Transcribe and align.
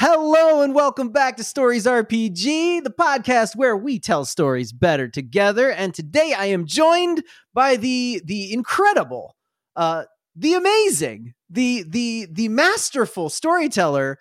Hello 0.00 0.62
and 0.62 0.76
welcome 0.76 1.08
back 1.08 1.36
to 1.38 1.42
Stories 1.42 1.84
RPG, 1.84 2.84
the 2.84 2.94
podcast 2.96 3.56
where 3.56 3.76
we 3.76 3.98
tell 3.98 4.24
stories 4.24 4.70
better 4.72 5.08
together. 5.08 5.72
And 5.72 5.92
today 5.92 6.32
I 6.38 6.44
am 6.44 6.66
joined 6.66 7.24
by 7.52 7.74
the 7.74 8.22
the 8.24 8.52
incredible, 8.52 9.34
uh, 9.74 10.04
the 10.36 10.54
amazing, 10.54 11.34
the 11.50 11.84
the 11.84 12.28
the 12.30 12.48
masterful 12.48 13.28
storyteller, 13.28 14.20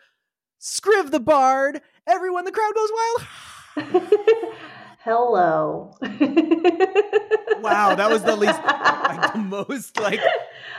Scriv 0.60 1.12
the 1.12 1.20
Bard. 1.20 1.82
Everyone, 2.08 2.46
the 2.46 2.52
crowd 2.52 2.74
goes 2.74 2.90
wild. 2.98 4.04
Hello. 5.02 5.96
wow, 7.62 7.94
that 7.94 8.10
was 8.10 8.24
the 8.24 8.36
least, 8.36 8.60
like 8.64 9.34
the 9.34 9.40
most 9.40 10.00
like. 10.00 10.22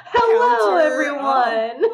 Hello, 0.07 0.77
counter- 0.77 0.91
everyone. 0.91 1.85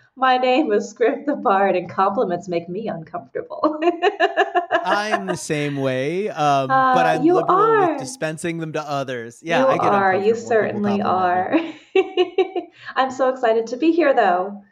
My 0.16 0.38
name 0.38 0.70
is 0.72 0.94
Scriv 0.94 1.26
the 1.26 1.34
Bard, 1.34 1.74
and 1.74 1.90
compliments 1.90 2.48
make 2.48 2.68
me 2.68 2.86
uncomfortable. 2.86 3.80
I'm 4.70 5.26
the 5.26 5.36
same 5.36 5.76
way, 5.76 6.28
um, 6.28 6.70
Uh, 6.70 6.94
but 6.94 7.04
I'm 7.06 7.24
liberal 7.24 7.58
are. 7.58 7.90
with 7.92 8.00
dispensing 8.00 8.58
them 8.58 8.74
to 8.74 8.82
others. 8.82 9.40
Yeah, 9.42 9.62
you 9.62 9.66
I 9.66 9.78
get 9.78 9.86
are. 9.86 10.14
You 10.14 10.20
uncomfortable 10.20 10.24
when 10.24 10.34
people 10.34 10.48
certainly 10.48 11.02
are. 11.02 11.56
I'm 12.96 13.10
so 13.10 13.28
excited 13.28 13.66
to 13.68 13.76
be 13.76 13.90
here, 13.90 14.14
though. 14.14 14.62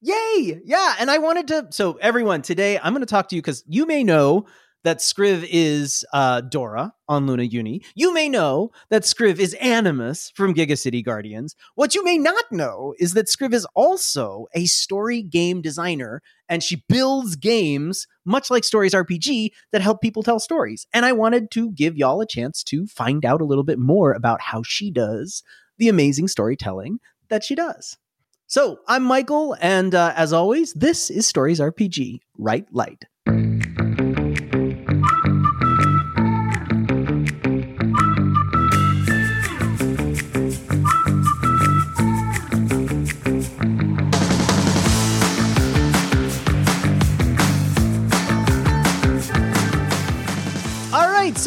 Yay! 0.00 0.60
Yeah, 0.64 0.94
and 0.98 1.10
I 1.10 1.18
wanted 1.18 1.48
to. 1.48 1.66
So, 1.70 1.94
everyone, 2.00 2.40
today 2.40 2.78
I'm 2.78 2.94
going 2.94 3.00
to 3.02 3.06
talk 3.06 3.28
to 3.28 3.36
you 3.36 3.42
because 3.42 3.64
you 3.68 3.84
may 3.84 4.04
know 4.04 4.46
that 4.84 4.98
Scriv 4.98 5.46
is 5.50 6.04
uh, 6.12 6.40
Dora 6.42 6.92
on 7.08 7.26
Luna 7.26 7.44
Uni. 7.44 7.82
You 7.94 8.12
may 8.12 8.28
know 8.28 8.70
that 8.90 9.02
Scriv 9.02 9.38
is 9.38 9.54
Animus 9.54 10.30
from 10.34 10.54
Giga 10.54 10.78
City 10.78 11.02
Guardians. 11.02 11.56
What 11.74 11.94
you 11.94 12.04
may 12.04 12.18
not 12.18 12.44
know 12.52 12.94
is 12.98 13.14
that 13.14 13.26
Scriv 13.26 13.52
is 13.52 13.66
also 13.74 14.46
a 14.54 14.66
story 14.66 15.22
game 15.22 15.60
designer, 15.60 16.22
and 16.48 16.62
she 16.62 16.84
builds 16.88 17.36
games, 17.36 18.06
much 18.24 18.50
like 18.50 18.64
Stories 18.64 18.94
RPG, 18.94 19.50
that 19.72 19.82
help 19.82 20.00
people 20.00 20.22
tell 20.22 20.38
stories. 20.38 20.86
And 20.92 21.04
I 21.04 21.12
wanted 21.12 21.50
to 21.52 21.72
give 21.72 21.96
y'all 21.96 22.20
a 22.20 22.26
chance 22.26 22.62
to 22.64 22.86
find 22.86 23.24
out 23.24 23.40
a 23.40 23.46
little 23.46 23.64
bit 23.64 23.78
more 23.78 24.12
about 24.12 24.40
how 24.40 24.62
she 24.62 24.90
does 24.90 25.42
the 25.78 25.88
amazing 25.88 26.28
storytelling 26.28 26.98
that 27.28 27.44
she 27.44 27.54
does. 27.54 27.96
So 28.46 28.78
I'm 28.88 29.02
Michael, 29.02 29.56
and 29.60 29.94
uh, 29.94 30.14
as 30.16 30.32
always, 30.32 30.72
this 30.72 31.10
is 31.10 31.26
Stories 31.26 31.60
RPG. 31.60 32.20
Write 32.38 32.66
Light. 32.72 33.04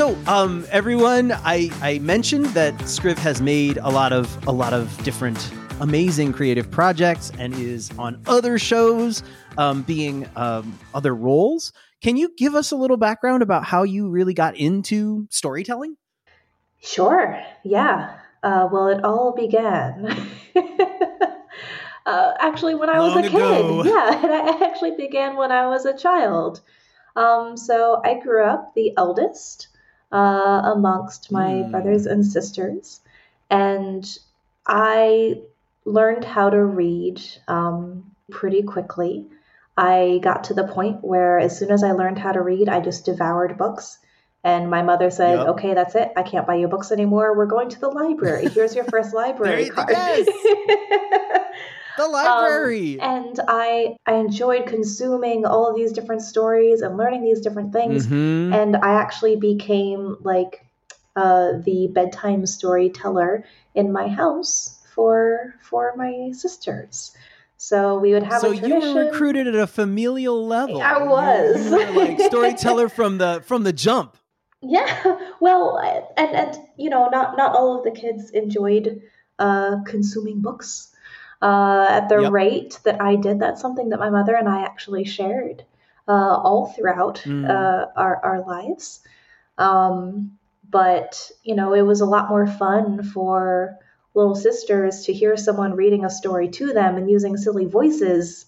So 0.02 0.18
um, 0.26 0.66
everyone, 0.72 1.32
I 1.32 1.70
I 1.80 2.00
mentioned 2.00 2.48
that 2.56 2.74
Scriv 2.90 3.20
has 3.20 3.40
made 3.40 3.78
a 3.78 3.90
lot 3.90 4.12
of 4.12 4.36
a 4.48 4.52
lot 4.52 4.74
of 4.74 4.92
different 5.04 5.54
amazing 5.80 6.34
creative 6.34 6.72
projects 6.72 7.32
and 7.38 7.54
is 7.54 7.92
on 8.00 8.20
other 8.26 8.58
shows, 8.58 9.22
um, 9.60 9.84
being 9.84 10.28
um, 10.36 10.80
other 10.96 11.14
roles. 11.14 11.72
Can 12.02 12.18
you 12.18 12.34
give 12.36 12.56
us 12.56 12.72
a 12.72 12.76
little 12.76 12.98
background 12.98 13.44
about 13.44 13.64
how 13.64 13.84
you 13.84 14.10
really 14.10 14.34
got 14.34 14.58
into 14.58 15.28
storytelling? 15.30 15.98
Sure. 16.82 17.40
Yeah. 17.64 18.18
Uh, 18.42 18.70
well, 18.72 18.88
it 18.88 19.04
all 19.04 19.36
began. 19.36 20.18
uh, 22.08 22.34
actually, 22.40 22.74
when 22.74 22.90
I 22.90 23.00
was 23.02 23.14
Long 23.14 23.26
a 23.26 23.30
kid. 23.30 23.86
Yeah, 23.86 24.56
it 24.56 24.62
actually 24.64 24.96
began 24.98 25.36
when 25.36 25.52
I 25.52 25.68
was 25.68 25.86
a 25.86 25.96
child. 25.96 26.62
Um, 27.16 27.56
so 27.56 28.02
I 28.04 28.20
grew 28.20 28.44
up 28.44 28.74
the 28.74 28.94
eldest 28.98 29.68
uh, 30.12 30.62
amongst 30.76 31.32
my 31.32 31.64
Hmm. 31.64 31.72
brothers 31.72 32.06
and 32.06 32.26
sisters, 32.26 33.02
and 33.50 34.06
I 34.68 35.42
learned 35.86 36.24
how 36.26 36.50
to 36.50 36.64
read 36.64 37.22
um, 37.48 38.12
pretty 38.30 38.64
quickly. 38.64 39.28
I 39.78 40.20
got 40.22 40.44
to 40.46 40.54
the 40.54 40.68
point 40.68 41.04
where, 41.04 41.40
as 41.40 41.58
soon 41.58 41.72
as 41.72 41.84
I 41.84 41.92
learned 41.94 42.20
how 42.20 42.32
to 42.34 42.42
read, 42.42 42.70
I 42.70 42.82
just 42.82 43.06
devoured 43.06 43.58
books. 43.58 43.98
And 44.44 44.70
my 44.70 44.82
mother 44.82 45.10
said, 45.12 45.38
Yep. 45.38 45.48
"Okay, 45.50 45.74
that's 45.74 45.96
it. 45.96 46.12
I 46.18 46.24
can't 46.24 46.48
buy 46.48 46.56
you 46.56 46.68
books 46.68 46.92
anymore. 46.92 47.36
We're 47.38 47.46
going 47.46 47.70
to 47.70 47.80
the 47.80 47.90
library. 47.90 48.50
Here's 48.50 48.76
your 48.76 48.86
first 48.86 49.14
library 49.22 49.70
card." 49.70 49.96
The 52.02 52.08
library. 52.08 53.00
and 53.00 53.40
I 53.48 53.96
I 54.06 54.14
enjoyed 54.16 54.66
consuming 54.66 55.46
all 55.46 55.70
of 55.70 55.76
these 55.76 55.92
different 55.92 56.22
stories 56.22 56.82
and 56.82 56.98
learning 56.98 57.24
these 57.24 57.42
different 57.42 57.74
things. 57.74 58.08
Mhm. 58.08 58.54
And 58.54 58.76
I 58.76 58.94
actually 58.94 59.36
became 59.36 60.18
like 60.22 60.66
uh, 61.16 61.54
the 61.64 61.88
bedtime 61.94 62.46
storyteller 62.46 63.44
in 63.76 63.92
my 63.92 64.08
house 64.08 64.80
for 64.96 65.56
for 65.62 65.94
my 65.96 66.32
sisters. 66.32 67.16
So 67.58 68.00
we 68.00 68.14
would 68.14 68.24
have 68.24 68.42
So 68.42 68.52
a 68.52 68.56
you 68.56 68.80
were 68.80 69.06
recruited 69.06 69.48
at 69.48 69.56
a 69.56 69.68
familial 69.68 70.48
level. 70.48 70.82
I 70.82 71.04
was. 71.04 71.70
You 71.70 71.92
like 71.92 72.20
storyteller 72.20 72.90
from 72.90 73.20
the 73.20 73.44
from 73.46 73.64
the 73.64 73.74
jump. 73.74 74.18
Yeah, 74.64 75.18
well, 75.40 75.80
and 76.16 76.36
and 76.36 76.58
you 76.78 76.92
know, 76.92 77.10
not 77.10 77.36
not 77.36 77.56
all 77.56 77.78
of 77.78 77.84
the 77.84 77.90
kids 77.90 78.30
enjoyed 78.30 79.02
uh, 79.40 79.78
consuming 79.86 80.42
books 80.42 80.91
uh, 81.42 81.88
at 81.90 82.10
the 82.10 82.22
Yep. 82.22 82.32
rate 82.32 82.80
that 82.84 83.02
I 83.02 83.16
did. 83.16 83.40
That's 83.40 83.62
something 83.62 83.90
that 83.90 84.00
my 84.00 84.10
mother 84.10 84.36
and 84.36 84.48
I 84.50 84.64
actually 84.64 85.06
shared 85.06 85.64
uh, 86.08 86.12
all 86.44 86.68
throughout 86.68 87.26
Mm. 87.26 87.50
uh, 87.50 87.88
our 87.96 88.16
our 88.24 88.42
lives. 88.46 89.02
Um, 89.58 90.38
but 90.70 91.32
you 91.44 91.56
know, 91.56 91.74
it 91.74 91.82
was 91.84 92.02
a 92.02 92.06
lot 92.06 92.30
more 92.30 92.48
fun 92.48 93.04
for 93.04 93.78
little 94.14 94.36
sisters 94.36 95.06
to 95.06 95.14
hear 95.14 95.38
someone 95.38 95.76
reading 95.76 96.06
a 96.06 96.10
story 96.10 96.50
to 96.50 96.74
them 96.74 96.98
and 96.98 97.10
using 97.10 97.38
silly 97.38 97.66
voices 97.66 98.46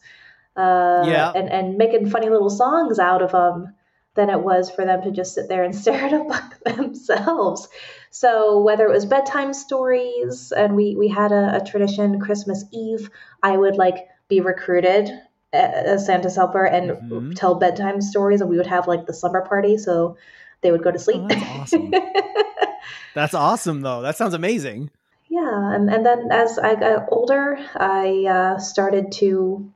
uh, 0.55 1.01
Yeah. 1.05 1.31
and 1.35 1.49
and 1.49 1.77
making 1.77 2.09
funny 2.09 2.29
little 2.29 2.49
songs 2.49 2.99
out 2.99 3.21
of 3.21 3.31
them 3.31 3.73
than 4.15 4.29
it 4.29 4.39
was 4.41 4.69
for 4.69 4.85
them 4.85 5.01
to 5.01 5.11
just 5.11 5.33
sit 5.33 5.49
there 5.49 5.63
and 5.63 5.75
stare 5.81 6.05
at 6.05 6.13
a 6.13 6.23
book 6.23 6.53
themselves. 6.77 7.67
So 8.15 8.59
whether 8.59 8.85
it 8.85 8.91
was 8.91 9.07
bedtime 9.07 9.55
stories, 9.55 10.53
and 10.55 10.75
we 10.75 10.95
we 10.95 11.07
had 11.07 11.31
a, 11.31 11.55
a 11.55 11.65
tradition 11.65 12.19
Christmas 12.19 12.63
Eve, 12.71 13.09
I 13.41 13.57
would 13.57 13.75
like 13.75 14.07
be 14.27 14.39
recruited 14.39 15.09
a- 15.51 15.87
as 15.93 16.05
Santa's 16.05 16.35
helper 16.35 16.63
and 16.63 16.91
Mhm. 16.91 17.35
tell 17.35 17.55
bedtime 17.55 18.01
stories, 18.01 18.39
and 18.41 18.51
we 18.51 18.57
would 18.57 18.67
have 18.67 18.87
like 18.87 19.07
the 19.07 19.15
slumber 19.15 19.41
party, 19.41 19.79
so 19.79 20.15
they 20.61 20.71
would 20.71 20.83
go 20.83 20.91
to 20.91 20.99
sleep. 20.99 21.21
Oh, 21.23 21.27
that's 21.27 21.43
awesome. 21.43 21.91
That's 23.15 23.33
awesome, 23.33 23.81
though. 23.81 24.01
That 24.03 24.15
sounds 24.17 24.33
amazing. 24.35 24.91
Yeah, 25.27 25.73
and, 25.73 25.89
and 25.89 26.05
then 26.05 26.29
as 26.31 26.59
I 26.59 26.75
got 26.75 27.07
older, 27.11 27.57
I 27.75 28.25
uh, 28.29 28.59
started 28.59 29.11
to 29.13 29.71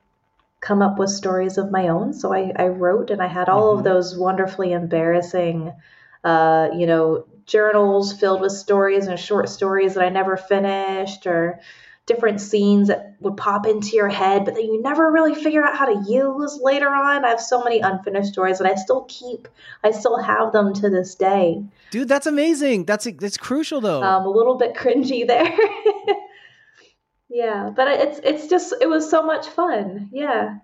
come 0.60 0.82
up 0.84 1.00
with 1.00 1.10
stories 1.10 1.58
of 1.58 1.72
my 1.72 1.88
own. 1.88 2.14
So 2.14 2.34
I, 2.34 2.52
I 2.56 2.68
wrote 2.68 3.10
and 3.10 3.22
I 3.22 3.28
had 3.28 3.50
all 3.50 3.74
Mhm. 3.74 3.78
of 3.80 3.84
those 3.84 4.18
wonderfully 4.18 4.74
embarrassing, 4.74 5.74
uh, 6.24 6.70
you 6.76 6.86
know, 6.88 7.26
journals 7.48 8.14
filled 8.14 8.42
with 8.42 8.52
stories 8.52 9.08
and 9.08 9.20
short 9.20 9.50
stories 9.50 9.96
that 9.96 10.04
I 10.04 10.10
never 10.10 10.38
finished 10.38 11.26
or 11.26 11.60
different 12.06 12.40
scenes 12.40 12.88
that 12.88 13.16
would 13.20 13.36
pop 13.36 13.68
into 13.68 13.96
your 13.96 14.08
head, 14.08 14.46
but 14.46 14.56
that 14.56 14.64
you 14.64 14.82
never 14.82 15.12
really 15.12 15.36
figure 15.36 15.64
out 15.64 15.78
how 15.78 15.86
to 15.86 16.10
use 16.10 16.58
later 16.62 16.88
on. 16.88 17.26
I 17.26 17.30
have 17.30 17.42
so 17.42 17.64
many 17.64 17.82
unfinished 17.82 18.32
stories 18.32 18.60
that 18.60 18.72
I 18.72 18.76
still 18.76 19.06
keep, 19.10 19.48
I 19.84 19.92
still 19.92 20.18
have 20.18 20.54
them 20.54 20.74
to 20.76 20.90
this 20.90 21.16
day. 21.16 21.64
Dude, 21.92 22.08
that's 22.08 22.26
amazing. 22.26 22.86
That's 22.86 23.08
that's 23.20 23.38
crucial 23.38 23.82
though. 23.82 24.04
um, 24.04 24.26
a 24.26 24.30
little 24.30 24.56
bit 24.56 24.74
cringy 24.74 25.28
there. 25.28 25.54
yeah, 27.30 27.70
but 27.76 27.88
it's 27.88 28.20
it's 28.24 28.48
just 28.48 28.74
it 28.82 28.88
was 28.88 29.10
so 29.10 29.22
much 29.22 29.48
fun. 29.48 30.10
Yeah. 30.12 30.58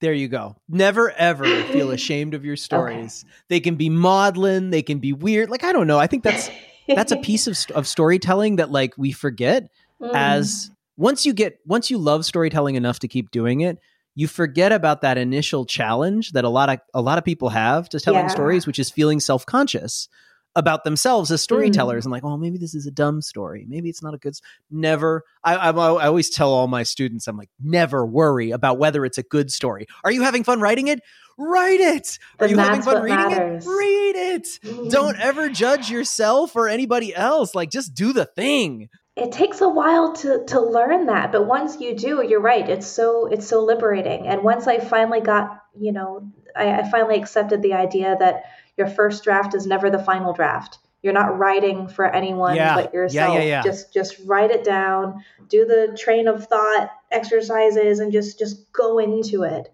There 0.00 0.12
you 0.12 0.28
go. 0.28 0.56
Never 0.68 1.10
ever 1.12 1.64
feel 1.64 1.90
ashamed 1.98 2.34
of 2.34 2.44
your 2.44 2.56
stories. 2.56 3.24
They 3.48 3.60
can 3.60 3.76
be 3.76 3.90
maudlin, 3.90 4.70
they 4.70 4.82
can 4.82 4.98
be 4.98 5.12
weird. 5.12 5.50
Like 5.50 5.64
I 5.64 5.72
don't 5.72 5.86
know. 5.86 5.98
I 5.98 6.06
think 6.06 6.22
that's 6.24 6.50
that's 6.94 7.12
a 7.12 7.16
piece 7.28 7.46
of 7.46 7.58
of 7.74 7.86
storytelling 7.86 8.56
that 8.56 8.70
like 8.70 8.94
we 8.96 9.12
forget 9.12 9.68
Mm. 10.00 10.10
as 10.14 10.70
once 10.96 11.26
you 11.26 11.32
get 11.34 11.58
once 11.66 11.90
you 11.90 11.98
love 11.98 12.24
storytelling 12.24 12.76
enough 12.76 13.00
to 13.00 13.08
keep 13.08 13.30
doing 13.32 13.60
it, 13.62 13.78
you 14.14 14.28
forget 14.28 14.70
about 14.72 15.00
that 15.02 15.18
initial 15.18 15.66
challenge 15.66 16.32
that 16.32 16.44
a 16.44 16.48
lot 16.48 16.68
of 16.70 16.78
a 16.94 17.02
lot 17.02 17.18
of 17.18 17.24
people 17.24 17.48
have 17.48 17.88
to 17.88 17.98
telling 18.00 18.20
Yeah. 18.20 18.28
stories, 18.28 18.66
which 18.66 18.78
is 18.78 18.90
feeling 18.90 19.20
self-conscious 19.20 20.08
about 20.56 20.82
themselves 20.84 21.30
Mm. 21.30 21.34
as 21.34 21.42
storytellers 21.42 22.04
and 22.04 22.12
like, 22.12 22.24
oh, 22.24 22.36
maybe 22.36 22.58
this 22.58 22.74
is 22.74 22.86
a 22.86 22.90
dumb 22.90 23.22
story. 23.22 23.64
Maybe 23.68 23.88
it's 23.88 24.02
not 24.02 24.14
a 24.14 24.18
good. 24.18 24.30
s-" 24.34 24.40
Never. 24.70 25.24
I, 25.44 25.54
I 25.56 25.70
I 25.70 26.06
always 26.06 26.30
tell 26.30 26.52
all 26.52 26.66
my 26.68 26.82
students, 26.82 27.28
I'm 27.28 27.36
like, 27.36 27.50
never 27.62 28.04
worry 28.04 28.50
about 28.50 28.78
whether 28.78 29.04
it's 29.04 29.18
a 29.18 29.22
good 29.22 29.50
story. 29.52 29.86
Are 30.04 30.10
you 30.10 30.22
having 30.22 30.44
fun 30.44 30.60
writing 30.60 30.88
it? 30.88 31.00
Write 31.40 31.80
it. 31.80 32.18
Are 32.40 32.48
Then 32.48 32.50
you 32.50 32.58
having 32.58 32.82
fun 32.82 33.02
reading 33.02 33.16
matters. 33.16 33.64
it? 33.66 33.70
Read 33.70 34.16
it. 34.16 34.46
Mm. 34.64 34.90
Don't 34.90 35.20
ever 35.20 35.48
judge 35.48 35.88
yourself 35.90 36.56
or 36.56 36.66
anybody 36.68 37.14
else. 37.14 37.54
Like, 37.54 37.70
just 37.70 37.94
do 37.94 38.12
the 38.12 38.24
thing. 38.24 38.88
it 39.14 39.30
takes 39.32 39.60
a 39.60 39.68
while 39.68 40.12
to 40.14 40.44
to 40.46 40.60
learn 40.60 41.06
that 41.06 41.32
but 41.32 41.44
once 41.44 41.80
you 41.80 41.92
do 41.96 42.22
you're 42.24 42.40
right 42.40 42.68
it's 42.68 42.86
so 42.86 43.26
it's 43.26 43.48
so 43.48 43.64
liberating 43.64 44.28
and 44.28 44.44
once 44.44 44.68
i 44.68 44.78
finally 44.78 45.20
got 45.20 45.60
you 45.76 45.90
know 45.90 46.30
I, 46.54 46.80
I, 46.82 46.90
finally 46.90 47.16
accepted 47.18 47.60
the 47.62 47.72
idea 47.74 48.14
that 48.20 48.44
your 48.78 48.86
first 48.86 49.24
draft 49.24 49.54
is 49.54 49.66
never 49.66 49.90
the 49.90 49.98
final 49.98 50.32
draft 50.32 50.78
you're 51.02 51.12
not 51.12 51.38
writing 51.38 51.86
for 51.88 52.06
anyone 52.06 52.56
yeah. 52.56 52.74
but 52.74 52.92
yourself 52.92 53.34
yeah, 53.34 53.42
yeah, 53.42 53.62
just 53.62 53.92
just 53.92 54.16
write 54.24 54.50
it 54.50 54.64
down 54.64 55.22
do 55.48 55.64
the 55.64 55.96
train 55.98 56.26
of 56.26 56.46
thought 56.46 56.90
exercises 57.10 57.98
and 57.98 58.12
just 58.12 58.38
just 58.38 58.70
go 58.72 58.98
into 58.98 59.42
it 59.42 59.72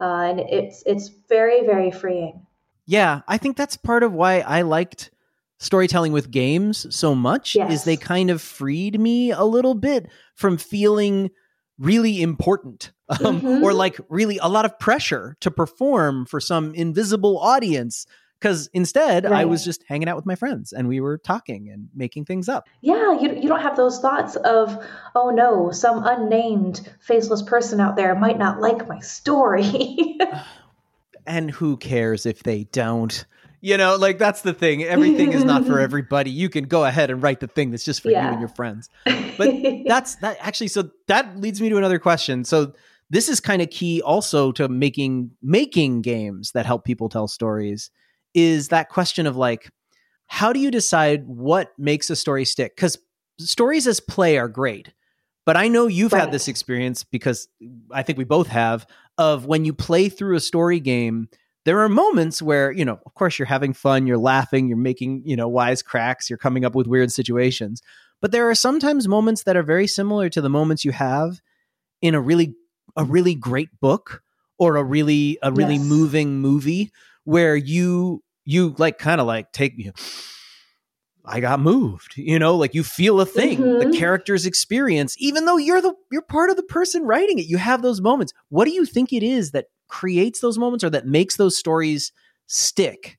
uh, 0.00 0.22
and 0.22 0.40
it's 0.40 0.82
it's 0.86 1.08
very 1.28 1.64
very 1.64 1.90
freeing 1.90 2.44
yeah 2.86 3.20
i 3.28 3.36
think 3.36 3.56
that's 3.56 3.76
part 3.76 4.02
of 4.02 4.12
why 4.12 4.40
i 4.40 4.62
liked 4.62 5.10
storytelling 5.58 6.12
with 6.12 6.30
games 6.30 6.86
so 6.94 7.14
much 7.14 7.54
yes. 7.54 7.72
is 7.72 7.84
they 7.84 7.96
kind 7.96 8.30
of 8.30 8.42
freed 8.42 8.98
me 8.98 9.30
a 9.30 9.44
little 9.44 9.74
bit 9.74 10.08
from 10.34 10.56
feeling 10.56 11.30
really 11.78 12.20
important 12.20 12.92
um, 13.08 13.40
mm-hmm. 13.40 13.62
or 13.62 13.72
like 13.72 13.98
really 14.08 14.38
a 14.38 14.48
lot 14.48 14.64
of 14.64 14.78
pressure 14.78 15.36
to 15.40 15.50
perform 15.50 16.26
for 16.26 16.40
some 16.40 16.74
invisible 16.74 17.38
audience 17.38 18.06
because 18.42 18.68
instead 18.72 19.24
right. 19.24 19.32
i 19.32 19.44
was 19.44 19.64
just 19.64 19.84
hanging 19.86 20.08
out 20.08 20.16
with 20.16 20.26
my 20.26 20.34
friends 20.34 20.72
and 20.72 20.88
we 20.88 21.00
were 21.00 21.16
talking 21.18 21.70
and 21.70 21.88
making 21.94 22.24
things 22.24 22.48
up 22.48 22.68
yeah 22.80 23.18
you, 23.20 23.34
you 23.34 23.48
don't 23.48 23.62
have 23.62 23.76
those 23.76 24.00
thoughts 24.00 24.34
of 24.36 24.84
oh 25.14 25.30
no 25.30 25.70
some 25.70 26.04
unnamed 26.04 26.92
faceless 27.00 27.42
person 27.42 27.80
out 27.80 27.96
there 27.96 28.14
might 28.14 28.38
not 28.38 28.60
like 28.60 28.88
my 28.88 28.98
story 28.98 30.18
and 31.26 31.50
who 31.52 31.76
cares 31.76 32.26
if 32.26 32.42
they 32.42 32.64
don't 32.64 33.24
you 33.64 33.76
know, 33.76 33.94
like 33.94 34.18
that's 34.18 34.42
the 34.42 34.52
thing. 34.52 34.82
Everything 34.82 35.32
is 35.32 35.44
not 35.44 35.64
for 35.64 35.78
everybody. 35.88 36.32
You 36.32 36.48
can 36.48 36.64
go 36.64 36.84
ahead 36.84 37.12
and 37.12 37.22
write 37.22 37.38
the 37.38 37.46
thing 37.46 37.70
that's 37.70 37.84
just 37.84 38.02
for 38.02 38.10
yeah. 38.10 38.26
you 38.26 38.32
and 38.32 38.40
your 38.40 38.48
friends. 38.48 38.90
But 39.38 39.54
that's 39.86 40.16
that 40.16 40.36
actually 40.40 40.66
so 40.66 40.90
that 41.06 41.38
leads 41.38 41.60
me 41.60 41.68
to 41.68 41.76
another 41.78 42.00
question. 42.00 42.44
So 42.44 42.72
this 43.08 43.28
is 43.28 43.38
kind 43.38 43.62
of 43.62 43.70
key 43.70 44.02
also 44.02 44.50
to 44.52 44.68
making 44.68 45.30
making 45.42 46.02
games 46.02 46.52
that 46.52 46.66
help 46.66 46.84
people 46.84 47.08
tell 47.08 47.28
stories 47.28 47.90
is 48.34 48.68
that 48.68 48.88
question 48.88 49.26
of 49.26 49.36
like 49.36 49.68
how 50.26 50.52
do 50.52 50.60
you 50.60 50.70
decide 50.70 51.26
what 51.26 51.72
makes 51.78 52.08
a 52.08 52.16
story 52.16 52.44
stick? 52.44 52.76
Cuz 52.76 52.98
stories 53.38 53.86
as 53.86 54.00
play 54.00 54.38
are 54.38 54.48
great. 54.48 54.92
But 55.44 55.56
I 55.56 55.68
know 55.68 55.88
you've 55.88 56.12
right. 56.12 56.20
had 56.20 56.32
this 56.32 56.48
experience 56.48 57.04
because 57.04 57.48
I 57.90 58.02
think 58.02 58.16
we 58.16 58.24
both 58.24 58.46
have 58.46 58.86
of 59.18 59.46
when 59.46 59.64
you 59.64 59.72
play 59.72 60.08
through 60.08 60.36
a 60.36 60.40
story 60.40 60.80
game 60.80 61.28
there 61.64 61.80
are 61.80 61.88
moments 61.88 62.42
where 62.42 62.72
you 62.72 62.84
know 62.84 62.98
of 63.06 63.14
course 63.14 63.38
you're 63.38 63.46
having 63.46 63.72
fun 63.72 64.06
you're 64.06 64.18
laughing 64.18 64.68
you're 64.68 64.76
making 64.76 65.22
you 65.24 65.36
know 65.36 65.48
wise 65.48 65.82
cracks 65.82 66.28
you're 66.30 66.38
coming 66.38 66.64
up 66.64 66.74
with 66.74 66.86
weird 66.86 67.12
situations 67.12 67.82
but 68.20 68.32
there 68.32 68.48
are 68.48 68.54
sometimes 68.54 69.08
moments 69.08 69.42
that 69.44 69.56
are 69.56 69.62
very 69.62 69.86
similar 69.86 70.28
to 70.28 70.40
the 70.40 70.48
moments 70.48 70.84
you 70.84 70.92
have 70.92 71.40
in 72.00 72.14
a 72.14 72.20
really 72.20 72.54
a 72.96 73.04
really 73.04 73.34
great 73.34 73.68
book 73.80 74.22
or 74.58 74.76
a 74.76 74.84
really 74.84 75.38
a 75.42 75.52
really 75.52 75.76
yes. 75.76 75.84
moving 75.84 76.40
movie 76.40 76.90
where 77.24 77.56
you 77.56 78.22
you 78.44 78.74
like 78.78 78.98
kind 78.98 79.20
of 79.20 79.26
like 79.26 79.52
take 79.52 79.74
you 79.76 79.92
I 81.24 81.40
got 81.40 81.60
moved, 81.60 82.14
you 82.16 82.38
know, 82.38 82.56
like 82.56 82.74
you 82.74 82.82
feel 82.82 83.20
a 83.20 83.26
thing, 83.26 83.58
mm-hmm. 83.58 83.90
the 83.90 83.96
character's 83.96 84.44
experience, 84.44 85.14
even 85.18 85.44
though 85.44 85.56
you're 85.56 85.80
the 85.80 85.94
you're 86.10 86.22
part 86.22 86.50
of 86.50 86.56
the 86.56 86.64
person 86.64 87.04
writing 87.04 87.38
it. 87.38 87.46
You 87.46 87.58
have 87.58 87.82
those 87.82 88.00
moments. 88.00 88.32
What 88.48 88.64
do 88.64 88.72
you 88.72 88.84
think 88.84 89.12
it 89.12 89.22
is 89.22 89.52
that 89.52 89.66
creates 89.88 90.40
those 90.40 90.58
moments 90.58 90.82
or 90.82 90.90
that 90.90 91.06
makes 91.06 91.36
those 91.36 91.56
stories 91.56 92.12
stick? 92.48 93.18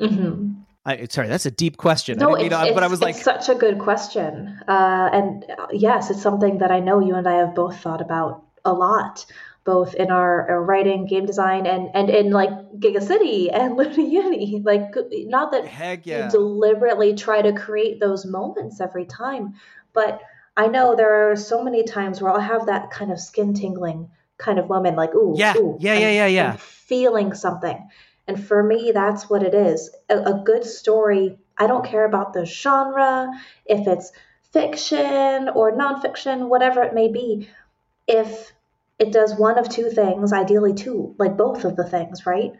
Mm-hmm. 0.00 0.52
I, 0.84 1.06
sorry, 1.10 1.28
that's 1.28 1.46
a 1.46 1.50
deep 1.50 1.76
question. 1.76 2.18
No, 2.18 2.34
I 2.36 2.40
it's, 2.40 2.74
but 2.74 2.82
I 2.82 2.88
was 2.88 3.00
like, 3.00 3.14
such 3.14 3.48
a 3.48 3.54
good 3.54 3.78
question. 3.78 4.58
Uh, 4.66 5.10
and 5.12 5.44
uh, 5.56 5.66
yes, 5.70 6.10
it's 6.10 6.22
something 6.22 6.58
that 6.58 6.72
I 6.72 6.80
know 6.80 7.00
you 7.00 7.14
and 7.14 7.28
I 7.28 7.34
have 7.34 7.54
both 7.54 7.78
thought 7.78 8.00
about 8.00 8.44
a 8.64 8.72
lot, 8.72 9.24
both 9.64 9.94
in 9.94 10.10
our, 10.10 10.50
our 10.50 10.62
writing, 10.62 11.06
game 11.06 11.26
design, 11.26 11.66
and 11.66 11.90
and 11.94 12.10
in 12.10 12.30
like 12.30 12.50
Giga 12.78 13.02
City 13.02 13.50
and 13.50 13.76
Luna 13.76 14.02
Uni. 14.02 14.62
Like, 14.64 14.94
not 15.10 15.52
that 15.52 15.66
Heck 15.66 16.06
yeah. 16.06 16.26
you 16.26 16.30
deliberately 16.30 17.14
try 17.14 17.42
to 17.42 17.52
create 17.52 18.00
those 18.00 18.26
moments 18.26 18.80
every 18.80 19.04
time, 19.04 19.54
but 19.92 20.20
I 20.56 20.66
know 20.66 20.94
there 20.94 21.30
are 21.30 21.36
so 21.36 21.62
many 21.62 21.84
times 21.84 22.20
where 22.20 22.30
I'll 22.32 22.40
have 22.40 22.66
that 22.66 22.90
kind 22.90 23.10
of 23.10 23.20
skin 23.20 23.54
tingling 23.54 24.10
kind 24.36 24.58
of 24.58 24.68
moment, 24.68 24.96
like, 24.96 25.14
ooh, 25.14 25.34
yeah, 25.36 25.56
ooh, 25.56 25.78
yeah, 25.80 25.94
yeah, 25.94 26.10
yeah, 26.10 26.26
yeah. 26.26 26.56
feeling 26.58 27.32
something. 27.32 27.88
And 28.28 28.42
for 28.42 28.62
me, 28.62 28.92
that's 28.92 29.30
what 29.30 29.42
it 29.42 29.54
is. 29.54 29.90
A, 30.08 30.18
a 30.18 30.42
good 30.44 30.64
story, 30.64 31.38
I 31.56 31.66
don't 31.66 31.84
care 31.84 32.04
about 32.04 32.32
the 32.32 32.44
genre, 32.44 33.30
if 33.66 33.86
it's 33.86 34.12
fiction 34.52 35.48
or 35.48 35.72
nonfiction, 35.72 36.48
whatever 36.48 36.82
it 36.82 36.94
may 36.94 37.08
be. 37.08 37.48
If 38.06 38.52
it 39.02 39.10
does 39.10 39.34
one 39.34 39.58
of 39.58 39.68
two 39.68 39.90
things, 39.90 40.32
ideally 40.32 40.74
two, 40.74 41.16
like 41.18 41.36
both 41.36 41.64
of 41.64 41.74
the 41.74 41.82
things, 41.82 42.24
right? 42.24 42.52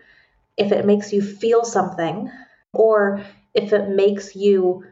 If 0.56 0.72
it 0.72 0.84
makes 0.84 1.12
you 1.12 1.22
feel 1.22 1.64
something, 1.64 2.28
or 2.72 3.24
if 3.54 3.72
it 3.72 3.88
makes 3.88 4.34
you 4.34 4.84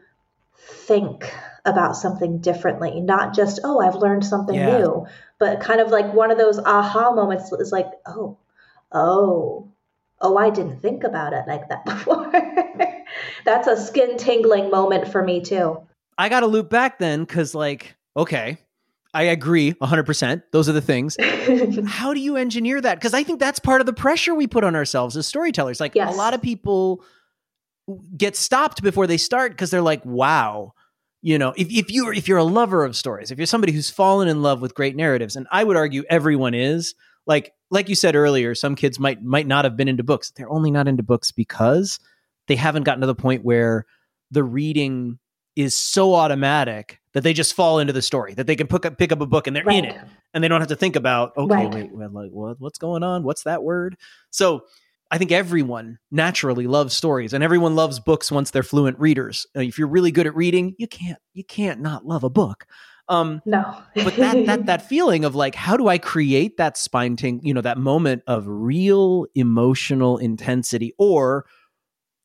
think 0.55 1.29
about 1.65 1.97
something 1.97 2.39
differently, 2.39 3.01
not 3.01 3.35
just, 3.35 3.59
oh, 3.65 3.81
I've 3.81 3.95
learned 3.95 4.25
something 4.25 4.55
yeah. 4.55 4.77
new, 4.77 5.07
but 5.39 5.59
kind 5.59 5.81
of 5.81 5.91
like 5.91 6.13
one 6.13 6.31
of 6.31 6.37
those 6.37 6.57
aha 6.57 7.11
moments 7.13 7.51
is 7.51 7.73
like, 7.73 7.87
oh, 8.05 8.37
oh, 8.93 9.69
oh, 10.21 10.37
I 10.37 10.51
didn't 10.51 10.81
think 10.81 11.03
about 11.03 11.33
it 11.33 11.43
like 11.49 11.67
that 11.67 11.83
before. 11.85 12.31
That's 13.43 13.67
a 13.67 13.75
skin 13.75 14.15
tingling 14.15 14.71
moment 14.71 15.11
for 15.11 15.21
me 15.21 15.41
too. 15.41 15.81
I 16.17 16.29
got 16.29 16.41
to 16.41 16.47
loop 16.47 16.69
back 16.69 16.97
then 16.97 17.25
because, 17.25 17.53
like, 17.53 17.97
okay, 18.15 18.57
I 19.13 19.23
agree 19.23 19.73
100%. 19.73 20.43
Those 20.51 20.69
are 20.69 20.73
the 20.73 20.81
things. 20.81 21.17
How 21.85 22.13
do 22.13 22.19
you 22.19 22.37
engineer 22.37 22.79
that? 22.79 22.95
Because 22.95 23.13
I 23.13 23.23
think 23.23 23.39
that's 23.39 23.59
part 23.59 23.81
of 23.81 23.85
the 23.85 23.93
pressure 23.93 24.33
we 24.33 24.47
put 24.47 24.63
on 24.63 24.75
ourselves 24.75 25.17
as 25.17 25.27
storytellers. 25.27 25.79
Like, 25.79 25.95
yes. 25.95 26.13
a 26.13 26.17
lot 26.17 26.33
of 26.33 26.41
people 26.41 27.03
get 28.15 28.37
stopped 28.37 28.81
before 28.81 29.07
they 29.07 29.17
start 29.17 29.51
because 29.51 29.69
they're 29.69 29.81
like, 29.81 30.05
wow, 30.05 30.73
you 31.21 31.37
know 31.37 31.53
if, 31.55 31.69
if 31.69 31.91
you 31.91 32.11
if 32.11 32.27
you're 32.27 32.37
a 32.37 32.43
lover 32.43 32.83
of 32.83 32.95
stories 32.95 33.31
if 33.31 33.37
you're 33.37 33.45
somebody 33.45 33.71
who's 33.71 33.89
fallen 33.89 34.27
in 34.27 34.41
love 34.41 34.61
with 34.61 34.75
great 34.75 34.95
narratives 34.95 35.35
and 35.35 35.47
i 35.51 35.63
would 35.63 35.77
argue 35.77 36.03
everyone 36.09 36.53
is 36.53 36.95
like 37.27 37.53
like 37.69 37.89
you 37.89 37.95
said 37.95 38.15
earlier 38.15 38.55
some 38.55 38.75
kids 38.75 38.99
might 38.99 39.23
might 39.23 39.47
not 39.47 39.63
have 39.63 39.77
been 39.77 39.87
into 39.87 40.03
books 40.03 40.31
they're 40.31 40.49
only 40.49 40.71
not 40.71 40.87
into 40.87 41.03
books 41.03 41.31
because 41.31 41.99
they 42.47 42.55
haven't 42.55 42.83
gotten 42.83 43.01
to 43.01 43.07
the 43.07 43.15
point 43.15 43.45
where 43.45 43.85
the 44.31 44.43
reading 44.43 45.19
is 45.55 45.75
so 45.75 46.15
automatic 46.15 46.99
that 47.13 47.21
they 47.21 47.33
just 47.33 47.53
fall 47.53 47.79
into 47.79 47.93
the 47.93 48.01
story 48.01 48.33
that 48.33 48.47
they 48.47 48.55
can 48.55 48.67
pick 48.67 48.85
up 48.85 48.97
pick 48.97 49.11
up 49.11 49.21
a 49.21 49.25
book 49.25 49.47
and 49.47 49.55
they're 49.55 49.63
right. 49.63 49.83
in 49.83 49.85
it 49.85 49.97
and 50.33 50.43
they 50.43 50.47
don't 50.47 50.61
have 50.61 50.69
to 50.69 50.75
think 50.75 50.95
about 50.95 51.35
okay 51.37 51.65
right. 51.65 51.91
wait 51.91 52.11
like 52.13 52.31
what, 52.31 52.59
what's 52.59 52.77
going 52.77 53.03
on 53.03 53.23
what's 53.23 53.43
that 53.43 53.63
word 53.63 53.97
so 54.29 54.63
I 55.13 55.17
think 55.17 55.33
everyone 55.33 55.99
naturally 56.09 56.67
loves 56.67 56.95
stories 56.95 57.33
and 57.33 57.43
everyone 57.43 57.75
loves 57.75 57.99
books 57.99 58.31
once 58.31 58.49
they're 58.49 58.63
fluent 58.63 58.97
readers. 58.97 59.45
Uh, 59.55 59.59
if 59.59 59.77
you're 59.77 59.89
really 59.89 60.11
good 60.11 60.25
at 60.25 60.33
reading, 60.33 60.73
you 60.77 60.87
can't 60.87 61.19
you 61.33 61.43
can't 61.43 61.81
not 61.81 62.05
love 62.05 62.23
a 62.23 62.29
book. 62.29 62.65
Um, 63.09 63.41
no, 63.45 63.77
but 63.93 64.15
that 64.15 64.45
that 64.45 64.65
that 64.67 64.87
feeling 64.87 65.25
of 65.25 65.35
like, 65.35 65.53
how 65.53 65.75
do 65.75 65.89
I 65.89 65.97
create 65.97 66.55
that 66.57 66.77
spine 66.77 67.17
ting, 67.17 67.41
you 67.43 67.53
know, 67.53 67.59
that 67.59 67.77
moment 67.77 68.23
of 68.25 68.45
real 68.47 69.25
emotional 69.35 70.17
intensity 70.17 70.93
or 70.97 71.45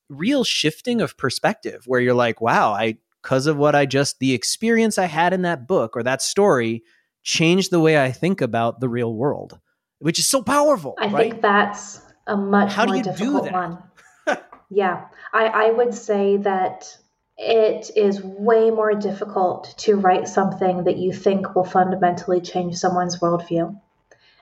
real 0.08 0.44
shifting 0.44 1.00
of 1.00 1.18
perspective, 1.18 1.82
where 1.86 2.00
you're 2.00 2.14
like, 2.14 2.40
wow, 2.40 2.70
I 2.70 2.98
because 3.26 3.48
of 3.48 3.56
what 3.56 3.74
I 3.74 3.86
just 3.86 4.20
the 4.20 4.34
experience 4.34 4.98
I 4.98 5.06
had 5.06 5.32
in 5.32 5.42
that 5.42 5.66
book 5.66 5.96
or 5.96 6.04
that 6.04 6.22
story 6.22 6.84
changed 7.24 7.72
the 7.72 7.80
way 7.80 8.00
I 8.00 8.12
think 8.12 8.40
about 8.40 8.78
the 8.78 8.88
real 8.88 9.12
world, 9.12 9.58
which 9.98 10.20
is 10.20 10.28
so 10.28 10.42
powerful. 10.42 10.94
I 11.00 11.08
right? 11.08 11.30
think 11.30 11.42
that's 11.42 12.00
a 12.28 12.36
much 12.36 12.72
How 12.72 12.86
more 12.86 13.02
difficult 13.02 13.50
one. 13.50 13.82
yeah, 14.70 15.06
I, 15.32 15.46
I 15.46 15.70
would 15.72 15.92
say 15.92 16.36
that 16.36 16.96
it 17.36 17.90
is 17.96 18.22
way 18.22 18.70
more 18.70 18.94
difficult 18.94 19.74
to 19.78 19.96
write 19.96 20.28
something 20.28 20.84
that 20.84 20.96
you 20.96 21.12
think 21.12 21.56
will 21.56 21.64
fundamentally 21.64 22.40
change 22.40 22.76
someone's 22.76 23.18
worldview. 23.18 23.76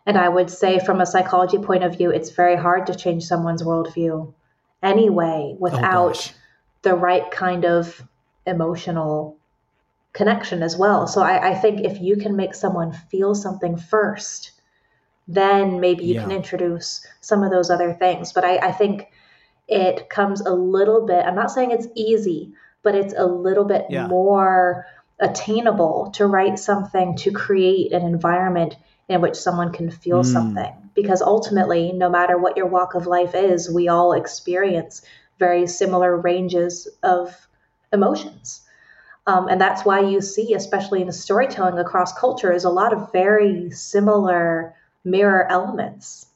And 0.04 0.18
I 0.18 0.28
would 0.28 0.50
say, 0.50 0.78
from 0.78 1.00
a 1.00 1.06
psychology 1.06 1.56
point 1.56 1.84
of 1.84 1.96
view, 1.96 2.10
it's 2.10 2.32
very 2.32 2.56
hard 2.56 2.88
to 2.88 2.94
change 2.94 3.24
someone's 3.24 3.62
worldview 3.62 4.34
anyway 4.82 5.54
oh, 5.54 5.56
without 5.58 6.34
oh 6.34 6.40
the 6.82 6.94
right 6.94 7.30
kind 7.30 7.64
of 7.64 8.06
emotional 8.46 9.36
connection 10.12 10.62
as 10.62 10.76
well. 10.76 11.06
So 11.06 11.22
I, 11.22 11.50
I, 11.50 11.54
think 11.54 11.80
if 11.80 12.00
you 12.00 12.16
can 12.16 12.36
make 12.36 12.54
someone 12.54 12.92
feel 12.92 13.34
something 13.34 13.76
first, 13.76 14.52
then 15.26 15.80
maybe 15.80 16.04
you 16.04 16.14
yeah. 16.14 16.22
can 16.22 16.30
introduce 16.30 17.04
some 17.20 17.42
of 17.42 17.50
those 17.50 17.68
other 17.68 17.92
things. 17.92 18.32
But 18.32 18.44
I, 18.44 18.58
I 18.58 18.72
think 18.72 19.10
it 19.66 20.08
comes 20.08 20.40
a 20.40 20.52
little 20.52 21.06
bit, 21.06 21.24
I'm 21.26 21.34
not 21.34 21.50
saying 21.50 21.72
it's 21.72 21.88
easy, 21.96 22.52
but 22.82 22.94
it's 22.94 23.14
a 23.16 23.26
little 23.26 23.64
bit 23.64 23.86
yeah. 23.90 24.06
more 24.06 24.86
attainable 25.18 26.10
to 26.14 26.26
write 26.26 26.58
something 26.58 27.16
to 27.16 27.32
create 27.32 27.92
an 27.92 28.02
environment 28.02 28.76
in 29.08 29.20
which 29.20 29.36
someone 29.36 29.72
can 29.72 29.90
feel 29.90 30.22
mm. 30.22 30.32
something. 30.32 30.72
Because 30.94 31.22
ultimately, 31.22 31.92
no 31.92 32.08
matter 32.08 32.38
what 32.38 32.56
your 32.56 32.66
walk 32.66 32.94
of 32.94 33.06
life 33.06 33.34
is, 33.34 33.68
we 33.68 33.88
all 33.88 34.12
experience 34.12 35.02
very 35.38 35.66
similar 35.66 36.16
ranges 36.16 36.86
of 37.02 37.48
emotions. 37.94 38.60
Um, 39.26 39.48
and 39.48 39.60
that's 39.60 39.84
why 39.84 40.00
you 40.00 40.20
see, 40.20 40.52
especially 40.54 41.00
in 41.00 41.06
the 41.06 41.12
storytelling 41.12 41.78
across 41.78 42.12
cultures, 42.12 42.64
a 42.64 42.70
lot 42.70 42.92
of 42.92 43.10
very 43.12 43.70
similar 43.70 44.74
mirror 45.04 45.46
elements. 45.50 46.26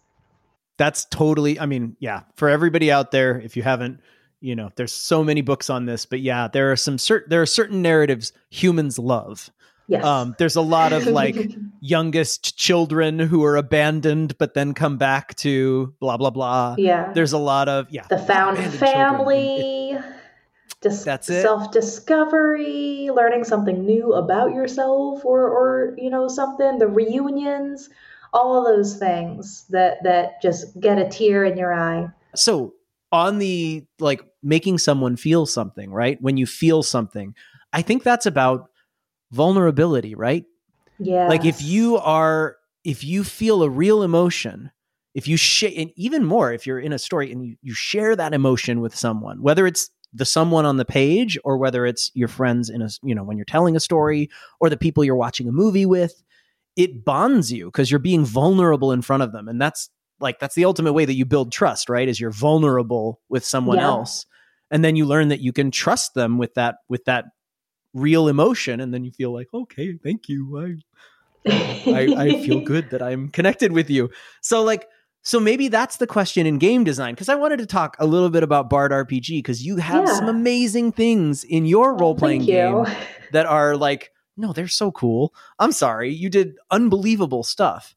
That's 0.78 1.04
totally, 1.06 1.60
I 1.60 1.66
mean, 1.66 1.96
yeah, 1.98 2.22
for 2.36 2.48
everybody 2.48 2.90
out 2.90 3.10
there, 3.10 3.40
if 3.40 3.56
you 3.56 3.62
haven't, 3.62 4.00
you 4.40 4.54
know, 4.54 4.70
there's 4.76 4.92
so 4.92 5.24
many 5.24 5.40
books 5.40 5.68
on 5.68 5.86
this, 5.86 6.06
but 6.06 6.20
yeah, 6.20 6.48
there 6.48 6.70
are 6.72 6.76
some 6.76 6.96
certain, 6.96 7.28
there 7.28 7.42
are 7.42 7.46
certain 7.46 7.82
narratives 7.82 8.32
humans 8.50 8.98
love. 8.98 9.50
Yes. 9.88 10.04
Um, 10.04 10.36
there's 10.38 10.56
a 10.56 10.62
lot 10.62 10.92
of 10.92 11.06
like 11.06 11.36
youngest 11.80 12.56
children 12.56 13.18
who 13.18 13.44
are 13.44 13.56
abandoned, 13.56 14.38
but 14.38 14.54
then 14.54 14.74
come 14.74 14.98
back 14.98 15.34
to 15.36 15.94
blah, 15.98 16.16
blah, 16.16 16.30
blah. 16.30 16.76
yeah. 16.78 17.12
There's 17.12 17.32
a 17.32 17.38
lot 17.38 17.68
of, 17.68 17.88
yeah. 17.90 18.06
the 18.08 18.18
found 18.18 18.58
children. 18.58 18.74
It- 18.74 18.78
family, 18.78 19.98
dis- 20.80 21.04
That's 21.04 21.28
it. 21.30 21.42
self 21.42 21.70
discovery, 21.73 23.11
learning 23.12 23.44
something 23.44 23.85
new 23.85 24.14
about 24.14 24.52
yourself, 24.54 25.25
or 25.25 25.42
or 25.49 25.94
you 25.99 26.11
know 26.11 26.28
something. 26.28 26.78
The 26.78 26.88
reunions, 26.88 27.88
all 28.32 28.58
of 28.58 28.64
those 28.64 28.97
things 28.99 29.64
that 29.70 30.02
that 30.04 30.40
just 30.42 30.78
get 30.80 30.99
a 30.99 31.08
tear 31.08 31.44
in 31.44 31.56
your 31.56 31.73
eye. 31.75 32.08
so 32.35 32.75
on 33.11 33.38
the 33.38 33.85
like 33.99 34.23
making 34.42 34.76
someone 34.78 35.16
feel 35.16 35.47
something 35.47 35.90
right 35.90 36.18
when 36.20 36.37
you 36.37 36.44
feel 36.47 36.82
something 36.82 37.35
i 37.73 37.80
think 37.80 38.02
that's 38.02 38.26
about 38.26 38.68
vulnerability 39.32 40.14
right 40.14 40.44
Yeah, 40.99 41.26
like 41.28 41.44
if 41.44 41.62
you 41.62 41.97
are 41.97 42.56
if 42.85 43.02
you 43.02 43.25
feel 43.25 43.62
a 43.62 43.70
real 43.70 44.02
emotion 44.02 44.70
if 45.14 45.26
you 45.26 45.37
share 45.38 45.73
and 45.76 45.90
even 45.97 46.25
more 46.25 46.52
if 46.52 46.66
you're 46.66 46.78
in 46.78 46.92
a 46.92 46.99
story 46.99 47.32
and 47.32 47.44
you, 47.47 47.56
you 47.62 47.75
share 47.75 48.14
that 48.14 48.35
emotion 48.35 48.80
with 48.80 48.94
someone 48.94 49.42
whether 49.42 49.66
it's 49.66 49.90
the 50.12 50.24
someone 50.24 50.64
on 50.64 50.76
the 50.76 50.84
page 50.84 51.38
or 51.44 51.58
whether 51.58 51.84
it's 51.86 52.10
your 52.14 52.28
friends 52.28 52.70
in 52.70 52.82
a 52.82 52.88
you 53.02 53.14
know 53.14 53.22
when 53.24 53.36
you're 53.36 53.44
telling 53.44 53.76
a 53.76 53.80
story 53.80 54.28
or 54.60 54.70
the 54.70 54.76
people 54.76 55.04
you're 55.04 55.16
watching 55.16 55.48
a 55.48 55.52
movie 55.52 55.86
with 55.86 56.22
it 56.76 57.04
bonds 57.04 57.52
you 57.52 57.66
because 57.66 57.90
you're 57.90 57.98
being 57.98 58.24
vulnerable 58.24 58.92
in 58.92 59.02
front 59.02 59.22
of 59.22 59.32
them 59.32 59.48
and 59.48 59.60
that's 59.60 59.90
like 60.20 60.38
that's 60.38 60.54
the 60.54 60.64
ultimate 60.64 60.92
way 60.92 61.04
that 61.04 61.14
you 61.14 61.24
build 61.24 61.52
trust 61.52 61.88
right 61.88 62.08
is 62.08 62.18
you're 62.18 62.30
vulnerable 62.30 63.20
with 63.28 63.44
someone 63.44 63.78
Yeah. 63.78 63.86
else 63.86 64.24
and 64.70 64.84
then 64.84 64.96
you 64.96 65.04
learn 65.04 65.28
that 65.28 65.40
you 65.40 65.52
can 65.52 65.70
trust 65.70 66.14
them 66.14 66.38
with 66.38 66.54
that 66.54 66.76
with 66.88 67.04
that 67.04 67.26
real 67.94 68.28
emotion 68.28 68.80
and 68.80 68.92
then 68.94 69.04
you 69.04 69.10
feel 69.12 69.32
like 69.32 69.48
okay 69.52 69.94
thank 70.02 70.28
you 70.28 70.58
i 70.58 70.74
I, 71.92 72.00
I 72.16 72.42
feel 72.42 72.60
good 72.64 72.90
that 72.90 73.02
I'm 73.02 73.28
connected 73.30 73.72
with 73.72 73.88
you. 73.88 74.10
So 74.42 74.62
like 74.62 74.86
so 75.28 75.38
maybe 75.38 75.68
that's 75.68 75.97
the 75.99 76.06
question 76.06 76.47
in 76.47 76.56
game 76.56 76.85
design 76.85 77.12
because 77.14 77.28
I 77.28 77.35
wanted 77.35 77.58
to 77.58 77.66
talk 77.66 77.97
a 77.99 78.06
little 78.06 78.30
bit 78.30 78.42
about 78.42 78.70
Bard 78.70 78.92
RPG 78.92 79.38
because 79.38 79.64
you 79.66 79.76
have 79.76 80.06
Yeah. 80.06 80.14
some 80.14 80.28
amazing 80.28 80.92
things 80.92 81.44
in 81.44 81.66
your 81.66 81.94
role 81.94 82.14
playing 82.14 82.44
game 82.47 82.87
that 83.32 83.44
are 83.47 83.76
like 83.76 84.11
no, 84.38 84.52
they're 84.52 84.68
so 84.68 84.90
cool. 84.92 85.35
I'm 85.58 85.73
sorry, 85.73 86.14
you 86.14 86.30
did 86.30 86.54
unbelievable 86.70 87.42
stuff. 87.42 87.94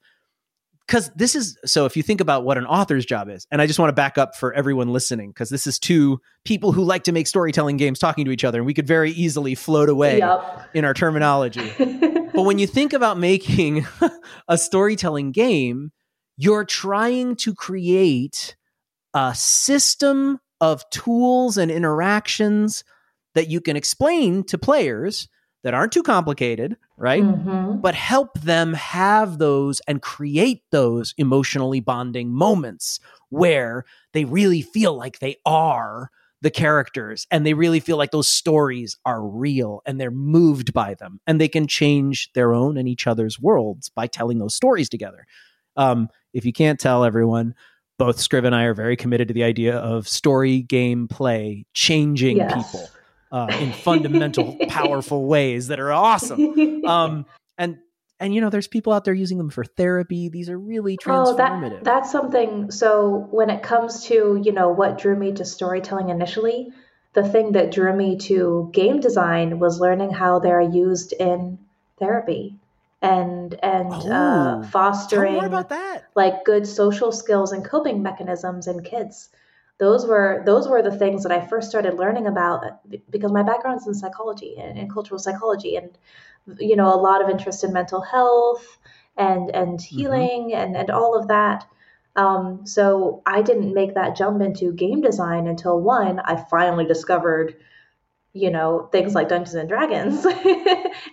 Cuz 0.88 1.10
this 1.16 1.36
is 1.36 1.58
so 1.64 1.86
if 1.86 1.96
you 1.96 2.04
think 2.04 2.20
about 2.20 2.44
what 2.44 2.58
an 2.58 2.66
author's 2.66 3.06
job 3.06 3.30
is. 3.30 3.48
And 3.50 3.62
I 3.62 3.68
just 3.68 3.80
want 3.80 3.90
to 3.90 3.94
back 3.94 4.18
up 4.18 4.36
for 4.36 4.52
everyone 4.54 4.90
listening 4.92 5.30
because 5.30 5.50
this 5.50 5.66
is 5.68 5.80
two 5.80 6.20
people 6.44 6.74
who 6.74 6.84
like 6.84 7.04
to 7.04 7.14
make 7.14 7.28
storytelling 7.28 7.78
games 7.78 7.98
talking 8.00 8.26
to 8.26 8.32
each 8.32 8.44
other 8.44 8.58
and 8.60 8.66
we 8.66 8.74
could 8.74 8.88
very 8.88 9.12
easily 9.12 9.56
float 9.56 9.88
away 9.88 10.18
Yep. 10.18 10.70
in 10.74 10.84
our 10.84 10.94
terminology. 10.94 11.72
But 12.34 12.44
when 12.44 12.60
you 12.60 12.66
think 12.68 12.94
about 12.94 13.20
making 13.20 13.86
a 14.48 14.58
storytelling 14.58 15.32
game, 15.34 15.92
you're 16.42 16.66
trying 16.66 17.36
to 17.36 17.54
create 17.54 18.56
a 19.14 19.34
system 19.36 20.40
of 20.60 20.90
tools 20.90 21.58
and 21.58 21.70
interactions 21.70 22.84
that 23.36 23.48
you 23.48 23.62
can 23.62 23.76
explain 23.76 24.44
to 24.44 24.58
players 24.58 25.28
that 25.64 25.76
aren't 25.76 25.92
too 25.92 26.02
complicated, 26.02 26.76
right? 26.98 27.24
Mhm. 27.24 27.80
But 27.82 27.94
help 27.94 28.40
them 28.42 28.74
have 28.74 29.38
those 29.38 29.82
and 29.82 30.02
create 30.02 30.64
those 30.72 31.14
emotionally 31.18 31.80
bonding 31.80 32.32
moments 32.32 33.00
where 33.30 33.86
they 34.14 34.26
really 34.26 34.64
feel 34.64 34.96
like 34.96 35.20
they 35.20 35.36
are 35.46 36.10
the 36.42 36.50
characters 36.50 37.28
and 37.30 37.46
they 37.46 37.54
really 37.54 37.80
feel 37.80 37.98
like 37.98 38.10
those 38.10 38.28
stories 38.28 38.98
are 39.06 39.24
real 39.24 39.82
and 39.86 40.02
they're 40.02 40.10
moved 40.10 40.74
by 40.74 40.96
them 40.96 41.20
and 41.28 41.40
they 41.40 41.48
can 41.48 41.68
change 41.68 42.32
their 42.34 42.52
own 42.52 42.78
and 42.78 42.88
each 42.88 43.06
other's 43.06 43.40
worlds 43.40 43.90
by 43.90 44.08
telling 44.08 44.40
those 44.40 44.56
stories 44.56 44.90
together. 44.90 45.28
Um, 45.78 46.10
if 46.34 46.46
you 46.46 46.54
can't 46.54 46.80
tell 46.80 47.04
everyone, 47.04 47.56
both 47.98 48.18
Scriv 48.18 48.46
and 48.46 48.56
I 48.56 48.64
are 48.64 48.74
very 48.74 48.96
committed 48.96 49.28
to 49.28 49.34
the 49.34 49.44
idea 49.44 49.78
of 49.78 50.08
story 50.08 50.62
game 50.62 51.08
play 51.08 51.66
changing 51.74 52.38
Yes. 52.38 52.54
people 52.72 52.90
uh, 53.32 53.48
in 53.60 53.72
fundamental, 53.72 54.58
powerful 54.68 55.28
ways 55.28 55.68
that 55.68 55.80
are 55.80 55.92
awesome. 55.94 56.84
Um, 56.86 57.26
and 57.58 57.78
and 58.20 58.36
you 58.36 58.42
know, 58.42 58.50
there's 58.50 58.68
people 58.68 58.94
out 58.94 59.04
there 59.04 59.14
using 59.14 59.38
them 59.40 59.50
for 59.50 59.64
therapy. 59.64 60.30
These 60.30 60.50
are 60.50 60.58
really 60.58 60.98
Oh, 61.06 61.36
transformative. 61.36 61.38
that 61.78 61.84
that's 61.84 62.12
something. 62.12 62.72
So 62.72 63.28
when 63.32 63.50
it 63.50 63.64
comes 63.64 64.04
to 64.06 64.40
you 64.44 64.52
know 64.52 64.70
what 64.70 64.98
drew 64.98 65.16
me 65.16 65.34
to 65.34 65.46
storytelling 65.46 66.10
initially, 66.10 66.72
the 67.14 67.28
thing 67.28 67.54
that 67.54 67.72
drew 67.72 67.96
me 67.96 68.18
to 68.20 68.70
game 68.74 69.00
design 69.00 69.60
was 69.60 69.80
learning 69.80 70.12
how 70.12 70.40
they're 70.40 70.62
used 70.62 71.14
in 71.14 71.60
therapy 72.00 72.56
and 73.02 73.54
and 73.64 73.92
Oh, 73.92 74.12
uh, 74.12 74.64
fostering 74.68 75.34
more 75.36 75.46
about 75.46 75.70
that. 75.70 76.04
like 76.16 76.46
good 76.46 76.68
social 76.68 77.12
skills 77.12 77.52
and 77.52 77.66
coping 77.66 78.02
mechanisms 78.04 78.68
in 78.68 78.84
kids. 78.84 79.30
Those 79.80 80.06
were 80.06 80.44
those 80.46 80.68
were 80.68 80.82
the 80.84 80.96
things 80.98 81.24
that 81.24 81.32
I 81.32 81.46
first 81.46 81.70
started 81.70 81.96
learning 81.96 82.28
about 82.28 82.64
because 83.10 83.32
my 83.32 83.44
background's 83.44 83.88
in 83.88 83.94
psychology 83.96 84.56
and, 84.60 84.78
and 84.78 84.92
cultural 84.94 85.20
psychology 85.20 85.76
and 85.76 85.98
you 86.60 86.76
know 86.76 86.94
a 86.94 86.98
lot 87.02 87.24
of 87.24 87.30
interest 87.30 87.64
in 87.64 87.74
mental 87.74 88.02
health 88.02 88.78
and 89.18 89.50
and 89.56 89.82
healing 89.82 90.54
and 90.54 90.76
and 90.78 90.90
all 90.92 91.16
of 91.20 91.28
that. 91.30 91.66
Um, 92.16 92.66
so 92.66 93.22
I 93.26 93.42
didn't 93.42 93.74
make 93.74 93.96
that 93.96 94.18
jump 94.18 94.42
into 94.42 94.74
game 94.74 95.02
design 95.02 95.48
until 95.48 95.80
one 95.80 96.20
I 96.20 96.36
finally 96.36 96.86
discovered 96.86 97.56
you 98.34 98.50
know 98.50 98.90
things 98.92 99.14
like 99.14 99.30
Dungeons 99.30 99.56
and 99.56 99.70
Dragons. 99.70 100.26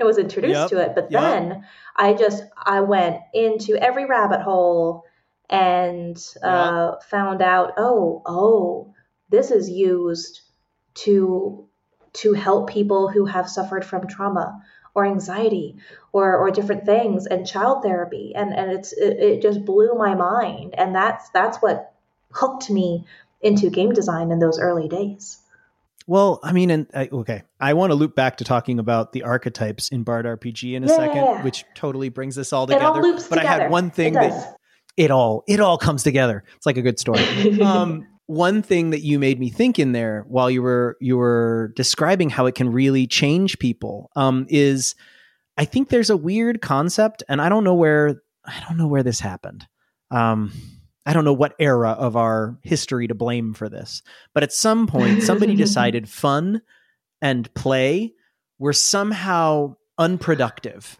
And 0.00 0.06
was 0.06 0.18
introduced 0.18 0.54
Yep, 0.54 0.68
to 0.70 0.80
it. 0.80 0.94
But 0.94 1.10
yep. 1.10 1.20
then 1.22 1.64
I 1.96 2.14
just 2.14 2.42
I 2.56 2.80
went 2.80 3.20
into 3.34 3.76
every 3.76 4.04
rabbit 4.04 4.42
hole 4.42 5.04
and 5.50 6.16
uh, 6.42 6.96
found 7.10 7.42
out 7.42 7.72
oh 7.78 8.22
oh 8.26 8.94
this 9.30 9.50
is 9.50 9.68
used 9.68 10.42
to 10.94 11.66
to 12.14 12.32
help 12.34 12.70
people 12.70 13.08
who 13.08 13.25
have 13.25 13.48
suffered 13.48 13.84
from 13.84 14.06
trauma 14.06 14.62
or 14.94 15.06
anxiety 15.06 15.76
or 16.12 16.37
or 16.37 16.50
different 16.50 16.84
things 16.84 17.26
and 17.26 17.46
child 17.46 17.82
therapy. 17.82 18.32
And 18.34 18.52
and 18.52 18.70
it's 18.72 18.92
it, 18.92 19.18
it 19.18 19.42
just 19.42 19.64
blew 19.64 19.94
my 19.94 20.14
mind. 20.14 20.75
And 20.76 20.94
that's 20.94 21.28
that's 21.30 21.58
what 21.58 21.94
hooked 22.32 22.70
me 22.70 23.06
into 23.40 23.70
game 23.70 23.92
design 23.92 24.30
in 24.30 24.38
those 24.38 24.58
early 24.58 24.88
days 24.88 25.38
Well, 26.08 26.40
I 26.42 26.52
mean, 26.52 26.70
and 26.70 26.86
I, 26.94 27.10
okay, 27.12 27.42
I 27.60 27.74
want 27.74 27.90
to 27.90 27.94
loop 27.94 28.14
back 28.16 28.38
to 28.38 28.44
talking 28.44 28.78
about 28.78 29.12
the 29.12 29.24
archetypes 29.24 29.90
in 29.90 30.04
Bard 30.04 30.24
RPG 30.24 30.74
in 30.74 30.82
a 30.82 30.86
Yeah, 30.86 30.96
second, 30.96 31.44
which 31.44 31.66
totally 31.74 32.08
brings 32.08 32.34
this 32.34 32.50
all 32.50 32.64
it 32.70 32.80
all 32.80 32.94
together. 32.94 33.02
loops 33.02 33.28
but 33.28 33.38
I 33.38 33.42
together 33.42 33.62
had 33.64 33.70
one 33.70 33.90
thing 33.90 34.14
it 34.14 34.20
that 34.20 34.56
it 34.96 35.10
all 35.10 35.44
it 35.46 35.60
all 35.60 35.76
comes 35.76 36.02
together. 36.02 36.44
It's 36.56 36.64
like 36.64 36.78
a 36.78 36.82
good 36.82 36.98
story. 36.98 37.20
um, 37.62 38.06
one 38.24 38.62
thing 38.62 38.88
that 38.90 39.00
you 39.00 39.18
made 39.18 39.38
me 39.38 39.50
think 39.50 39.78
in 39.78 39.92
there 39.92 40.24
while 40.28 40.50
you 40.50 40.62
were 40.62 40.96
you 40.98 41.18
were 41.18 41.74
describing 41.76 42.30
how 42.30 42.46
it 42.46 42.54
can 42.54 42.72
really 42.72 43.06
change 43.06 43.58
people 43.58 44.10
um, 44.16 44.46
is 44.48 44.94
I 45.58 45.66
think 45.66 45.90
there's 45.90 46.08
a 46.08 46.16
weird 46.16 46.62
concept, 46.62 47.22
and 47.28 47.42
I 47.42 47.50
don't 47.50 47.64
know 47.64 47.74
where 47.74 48.22
I 48.46 48.64
don't 48.66 48.78
know 48.78 48.88
where 48.88 49.02
this 49.02 49.20
happened. 49.20 49.66
Um, 50.10 50.52
I 51.08 51.14
don't 51.14 51.24
know 51.24 51.32
what 51.32 51.54
era 51.58 51.92
of 51.92 52.16
our 52.16 52.58
history 52.62 53.08
to 53.08 53.14
blame 53.14 53.54
for 53.54 53.70
this, 53.70 54.02
but 54.34 54.42
at 54.42 54.52
some 54.52 54.86
point 54.86 55.22
somebody 55.22 55.56
decided 55.56 56.06
fun 56.06 56.60
and 57.22 57.52
play 57.54 58.12
were 58.58 58.74
somehow 58.74 59.76
unproductive, 59.96 60.98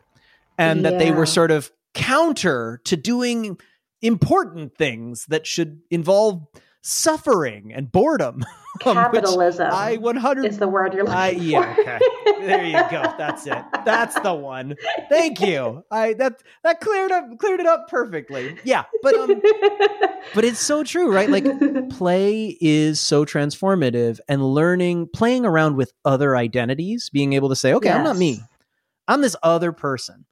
and 0.56 0.86
that 0.86 0.98
they 0.98 1.10
were 1.10 1.26
sort 1.26 1.50
of 1.50 1.70
counter 1.92 2.80
to 2.84 2.96
doing 2.96 3.58
important 4.00 4.78
things 4.78 5.26
that 5.26 5.46
should 5.46 5.82
involve 5.90 6.46
suffering 6.82 7.73
and 7.73 7.90
boredom. 7.90 8.44
capitalism 8.80 9.68
I 9.73 9.97
100 9.97 10.44
is 10.44 10.58
the 10.58 10.68
word 10.68 10.94
you're 10.94 11.02
looking 11.02 11.18
I 11.18 11.30
yeah, 11.30 11.75
for 11.75 11.80
okay. 11.80 11.99
There 12.40 12.64
you 12.64 12.73
go. 12.90 13.12
That's 13.18 13.47
it. 13.47 13.64
That's 13.85 14.18
the 14.20 14.35
one. 14.35 14.76
Thank 15.08 15.40
you. 15.40 15.85
I 15.90 16.14
that 16.14 16.42
that 16.62 16.80
cleared 16.80 17.11
up 17.11 17.38
cleared 17.38 17.61
it 17.61 17.66
up 17.66 17.88
perfectly. 17.88 18.56
Yeah, 18.64 18.85
but 19.02 19.14
um 19.16 19.40
but 20.35 20.44
it's 20.44 20.61
so 20.61 20.85
true, 20.85 21.12
right? 21.12 21.28
Like 21.28 21.44
play 21.90 22.56
is 22.61 23.00
so 23.00 23.25
transformative 23.25 24.20
and 24.28 24.44
learning 24.44 25.08
playing 25.12 25.44
around 25.44 25.76
with 25.76 25.92
other 26.04 26.37
identities, 26.37 27.11
being 27.11 27.32
able 27.32 27.49
to 27.49 27.56
say, 27.56 27.75
"Okay, 27.75 27.90
I'm 27.90 28.04
not 28.04 28.16
me. 28.16 28.40
I'm 29.08 29.23
this 29.23 29.37
other 29.42 29.73
person." 29.73 30.25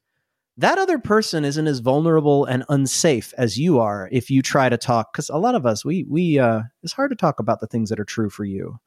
That 0.59 0.79
other 0.79 0.99
person 0.99 1.45
isn't 1.45 1.67
as 1.67 1.81
vulnerable 1.81 2.47
and 2.47 2.65
unsafe 2.71 3.35
as 3.37 3.59
you 3.59 3.79
are 3.79 4.09
if 4.11 4.31
you 4.31 4.41
try 4.41 4.69
to 4.71 4.79
talk 4.79 5.13
cuz 5.15 5.29
a 5.29 5.37
lot 5.37 5.55
of 5.55 5.67
us 5.67 5.85
we 5.85 6.05
we 6.09 6.39
uh 6.39 6.63
it's 6.83 6.95
hard 6.95 7.11
to 7.11 7.17
talk 7.17 7.39
about 7.41 7.61
the 7.61 7.67
things 7.67 7.91
that 7.91 8.01
are 8.01 8.05
true 8.05 8.31
for 8.31 8.45
you. 8.45 8.79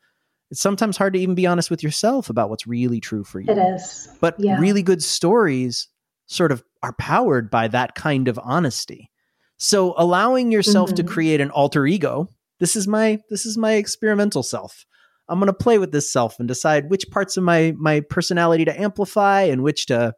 It's 0.49 0.61
sometimes 0.61 0.97
hard 0.97 1.13
to 1.13 1.19
even 1.19 1.35
be 1.35 1.45
honest 1.45 1.69
with 1.69 1.83
yourself 1.83 2.29
about 2.29 2.49
what's 2.49 2.65
really 2.65 2.99
true 2.99 3.23
for 3.23 3.39
you. 3.39 3.51
It 3.51 3.59
is. 3.59 4.07
But 4.19 4.35
Yeah. 4.39 4.59
really 4.59 4.81
good 4.81 5.03
stories 5.03 5.87
sort 6.25 6.51
of 6.51 6.63
are 6.81 6.93
powered 6.93 7.51
by 7.51 7.67
that 7.67 7.93
kind 7.93 8.27
of 8.27 8.39
honesty. 8.43 9.11
So 9.57 9.93
allowing 9.97 10.51
yourself 10.51 10.95
to 10.95 11.03
Mhm. 11.03 11.07
create 11.07 11.41
an 11.41 11.51
alter 11.51 11.85
ego, 11.85 12.29
this 12.59 12.75
is 12.75 12.87
my 12.87 13.19
this 13.29 13.45
is 13.45 13.57
my 13.59 13.73
experimental 13.73 14.41
self. 14.41 14.85
I'm 15.27 15.37
going 15.39 15.47
to 15.47 15.53
play 15.53 15.77
with 15.77 15.91
this 15.91 16.11
self 16.11 16.39
and 16.39 16.47
decide 16.47 16.89
which 16.89 17.11
parts 17.11 17.37
of 17.37 17.43
my 17.43 17.75
my 17.77 17.99
personality 17.99 18.65
to 18.65 18.81
amplify 18.81 19.43
and 19.43 19.61
which 19.61 19.85
to 19.87 20.13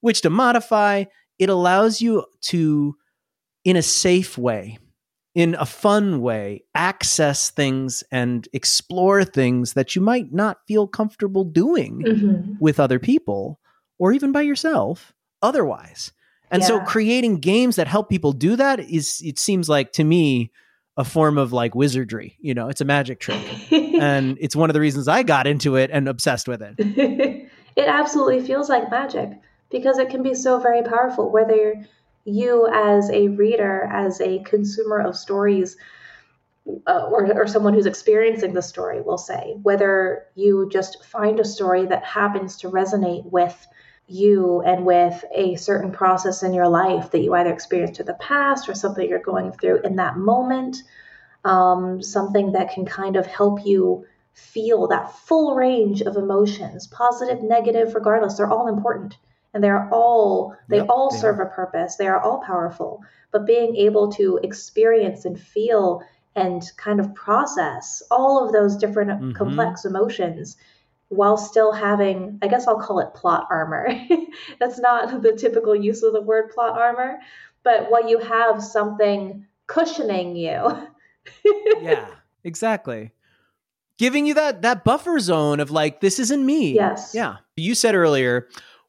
which 0.00 0.20
to 0.22 0.30
modify. 0.30 1.04
It 1.38 1.48
allows 1.48 2.00
you 2.00 2.24
to 2.42 2.96
in 3.64 3.76
a 3.76 3.82
safe 3.82 4.38
way, 4.38 4.78
in 5.34 5.54
a 5.56 5.66
fun 5.66 6.20
way, 6.20 6.62
access 6.74 7.50
things 7.50 8.02
and 8.10 8.48
explore 8.52 9.24
things 9.24 9.74
that 9.74 9.94
you 9.94 10.02
might 10.02 10.32
not 10.32 10.58
feel 10.66 10.86
comfortable 10.86 11.44
doing 11.44 12.02
Mhm. 12.02 12.56
with 12.60 12.80
other 12.80 12.98
people 12.98 13.60
or 13.98 14.12
even 14.12 14.32
by 14.32 14.42
yourself 14.42 15.12
otherwise. 15.42 16.12
And 16.50 16.64
so 16.64 16.80
creating 16.80 17.40
games 17.40 17.76
that 17.76 17.86
help 17.88 18.08
people 18.08 18.32
do 18.32 18.56
that 18.56 18.80
is 18.80 19.20
it 19.22 19.38
seems 19.38 19.68
like 19.68 19.92
to 19.92 20.04
me 20.04 20.50
a 20.96 21.04
form 21.04 21.36
of 21.36 21.52
like 21.52 21.74
wizardry, 21.74 22.36
you 22.40 22.54
know, 22.54 22.68
it's 22.68 22.80
a 22.80 22.84
magic 22.86 23.20
trick. 23.20 23.38
and 23.70 24.38
it's 24.40 24.56
one 24.56 24.70
of 24.70 24.74
the 24.74 24.80
reasons 24.80 25.08
I 25.08 25.22
got 25.24 25.46
into 25.46 25.76
it 25.76 25.90
and 25.92 26.08
obsessed 26.08 26.48
with 26.48 26.62
it. 26.62 26.74
it 27.76 27.86
absolutely 27.86 28.40
feels 28.46 28.68
like 28.68 28.90
magic 28.90 29.30
because 29.70 29.98
it 29.98 30.10
can 30.10 30.22
be 30.22 30.34
so 30.34 30.58
very 30.58 30.82
powerful 30.82 31.30
whether 31.30 31.74
you 32.24 32.68
as 32.72 33.10
a 33.10 33.28
reader 33.28 33.88
as 33.92 34.20
a 34.20 34.40
consumer 34.40 35.00
of 35.00 35.16
stories 35.16 35.76
uh, 36.86 37.08
or, 37.10 37.32
or 37.32 37.46
someone 37.46 37.72
who's 37.72 37.86
experiencing 37.86 38.52
the 38.52 38.62
story 38.62 39.00
will 39.00 39.18
say 39.18 39.54
whether 39.62 40.26
you 40.34 40.68
just 40.70 41.04
find 41.04 41.40
a 41.40 41.44
story 41.44 41.86
that 41.86 42.04
happens 42.04 42.56
to 42.56 42.70
resonate 42.70 43.24
with 43.30 43.66
you 44.06 44.62
and 44.62 44.84
with 44.84 45.24
a 45.34 45.54
certain 45.56 45.90
process 45.90 46.42
in 46.42 46.52
your 46.52 46.68
life 46.68 47.10
that 47.10 47.20
you 47.20 47.34
either 47.34 47.52
experienced 47.52 48.00
in 48.00 48.06
the 48.06 48.14
past 48.14 48.68
or 48.68 48.74
something 48.74 49.08
you're 49.08 49.18
going 49.18 49.52
through 49.52 49.80
in 49.82 49.96
that 49.96 50.16
moment 50.16 50.82
um, 51.44 52.02
something 52.02 52.52
that 52.52 52.72
can 52.72 52.84
kind 52.84 53.16
of 53.16 53.26
help 53.26 53.64
you 53.64 54.06
feel 54.34 54.88
that 54.88 55.12
full 55.12 55.54
range 55.54 56.02
of 56.02 56.16
emotions 56.16 56.86
positive 56.86 57.42
negative 57.42 57.94
regardless 57.94 58.36
they're 58.36 58.50
all 58.50 58.68
important 58.68 59.16
and 59.58 59.64
they're 59.64 59.88
all 59.92 60.56
they 60.68 60.76
Yep, 60.76 60.86
all 60.88 61.10
they 61.10 61.18
serve 61.18 61.40
a 61.40 61.46
purpose 61.46 61.96
they 61.96 62.06
are 62.06 62.20
all 62.20 62.38
powerful 62.46 63.02
but 63.32 63.44
being 63.44 63.74
able 63.74 64.12
to 64.12 64.38
experience 64.44 65.24
and 65.24 65.38
feel 65.38 66.00
and 66.36 66.62
kind 66.76 67.00
of 67.00 67.12
process 67.16 68.00
all 68.08 68.46
of 68.46 68.52
those 68.52 68.76
different 68.76 69.10
Mhm. 69.10 69.34
complex 69.34 69.84
emotions 69.84 70.56
while 71.08 71.36
still 71.36 71.72
having 71.72 72.38
i 72.40 72.46
guess 72.46 72.68
i'll 72.68 72.78
call 72.80 73.00
it 73.00 73.12
plot 73.14 73.48
armor 73.50 73.88
that's 74.60 74.78
not 74.78 75.22
the 75.22 75.32
typical 75.32 75.74
use 75.74 76.04
of 76.04 76.12
the 76.12 76.22
word 76.22 76.50
plot 76.50 76.78
armor 76.78 77.18
but 77.64 77.90
while 77.90 78.08
you 78.08 78.18
have 78.20 78.62
something 78.62 79.44
cushioning 79.66 80.36
you 80.36 80.86
yeah, 81.82 82.06
exactly. 82.44 83.10
Giving 83.98 84.24
you 84.26 84.34
that 84.34 84.62
that 84.62 84.84
buffer 84.84 85.18
zone 85.18 85.58
of 85.58 85.72
like 85.72 86.00
this 86.00 86.20
isn't 86.20 86.46
me. 86.46 86.72
yes 86.74 87.10
Yeah. 87.12 87.38
You 87.56 87.74
said 87.74 87.96
earlier 87.96 88.48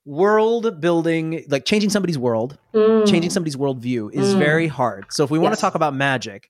world 0.10 0.82
building 0.82 1.44
like 1.50 1.66
changing 1.66 1.89
somebody's 1.92 2.18
world 2.18 2.58
Mm. 2.74 3.08
changing 3.08 3.30
somebody's 3.30 3.56
worldview 3.56 4.12
is 4.12 4.34
Mm. 4.34 4.39
very 4.39 4.68
hard. 4.68 5.06
So 5.12 5.24
if 5.24 5.30
we 5.30 5.38
want 5.38 5.51
Yes. 5.51 5.60
to 5.60 5.62
talk 5.62 5.75
about 5.75 5.94
magic, 5.94 6.50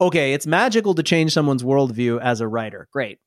okay, 0.00 0.32
it's 0.34 0.46
magical 0.46 0.94
to 0.94 1.02
change 1.02 1.32
someone's 1.32 1.62
worldview 1.62 2.20
as 2.20 2.40
a 2.40 2.48
writer. 2.48 2.88
Great. 2.92 3.18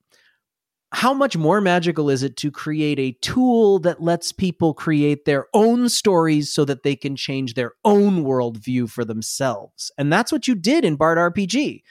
How 0.92 1.12
much 1.14 1.36
more 1.36 1.60
magical 1.60 2.08
is 2.10 2.22
it 2.22 2.36
to 2.36 2.50
create 2.50 2.98
a 3.00 3.12
tool 3.20 3.78
that 3.80 4.02
lets 4.02 4.30
people 4.30 4.74
create 4.74 5.24
their 5.24 5.46
own 5.54 5.88
stories 5.88 6.52
so 6.52 6.64
that 6.66 6.82
they 6.84 6.94
can 6.94 7.16
change 7.16 7.54
their 7.54 7.72
own 7.84 8.24
worldview 8.24 8.88
for 8.90 9.04
themselves? 9.04 9.90
And 9.98 10.12
that's 10.12 10.30
what 10.30 10.46
you 10.46 10.54
did 10.54 10.84
in 10.84 10.96
Bard 10.96 11.18
RPG. 11.18 11.82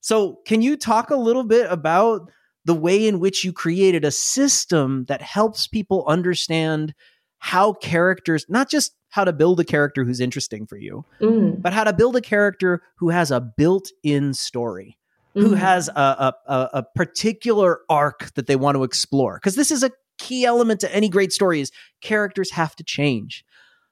So, 0.00 0.40
can 0.46 0.62
you 0.62 0.76
talk 0.76 1.10
a 1.10 1.16
little 1.16 1.44
bit 1.44 1.70
about 1.70 2.30
the 2.68 2.74
way 2.86 3.08
in 3.08 3.18
which 3.18 3.44
you 3.44 3.52
created 3.52 4.04
a 4.04 4.10
system 4.10 5.04
that 5.08 5.22
helps 5.22 5.66
people 5.66 6.04
understand 6.06 6.94
how 7.38 7.72
characters, 7.72 8.44
not 8.48 8.68
just 8.70 8.92
how 9.10 9.24
to 9.24 9.32
build 9.32 9.58
a 9.58 9.64
character 9.64 10.04
who's 10.04 10.20
interesting 10.20 10.66
for 10.66 10.76
you, 10.76 11.04
Mm. 11.20 11.62
but 11.62 11.72
how 11.72 11.84
to 11.84 11.92
build 11.92 12.14
a 12.16 12.20
character 12.20 12.82
who 12.98 13.08
has 13.10 13.30
a 13.30 13.40
built 13.40 13.88
in 14.02 14.34
story, 14.34 14.98
who 15.34 15.50
Mm. 15.54 15.56
has 15.58 15.88
a, 15.88 15.92
a, 16.28 16.34
a, 16.46 16.68
a 16.80 16.82
particular 16.94 17.80
arc 17.88 18.34
that 18.34 18.46
they 18.48 18.56
want 18.56 18.76
to 18.76 18.84
explore. 18.84 19.34
Because 19.38 19.54
this 19.54 19.70
is 19.70 19.82
a 19.82 19.90
key 20.18 20.44
element 20.44 20.80
to 20.80 20.94
any 20.94 21.08
great 21.08 21.32
story 21.32 21.60
is 21.60 21.70
characters 22.02 22.50
have 22.50 22.74
to 22.76 22.84
change. 22.84 23.44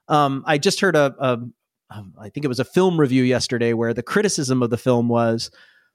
Um, 0.08 0.42
I 0.46 0.58
just 0.58 0.80
heard 0.80 0.96
a, 0.96 1.14
a, 1.18 1.38
um, 1.90 2.14
I 2.20 2.28
think 2.28 2.44
it 2.44 2.48
was 2.48 2.60
a 2.60 2.64
film 2.64 2.98
review 3.00 3.22
yesterday 3.22 3.72
where 3.72 3.94
the 3.94 4.02
criticism 4.02 4.62
of 4.62 4.70
the 4.70 4.76
film 4.88 5.08
was 5.08 5.50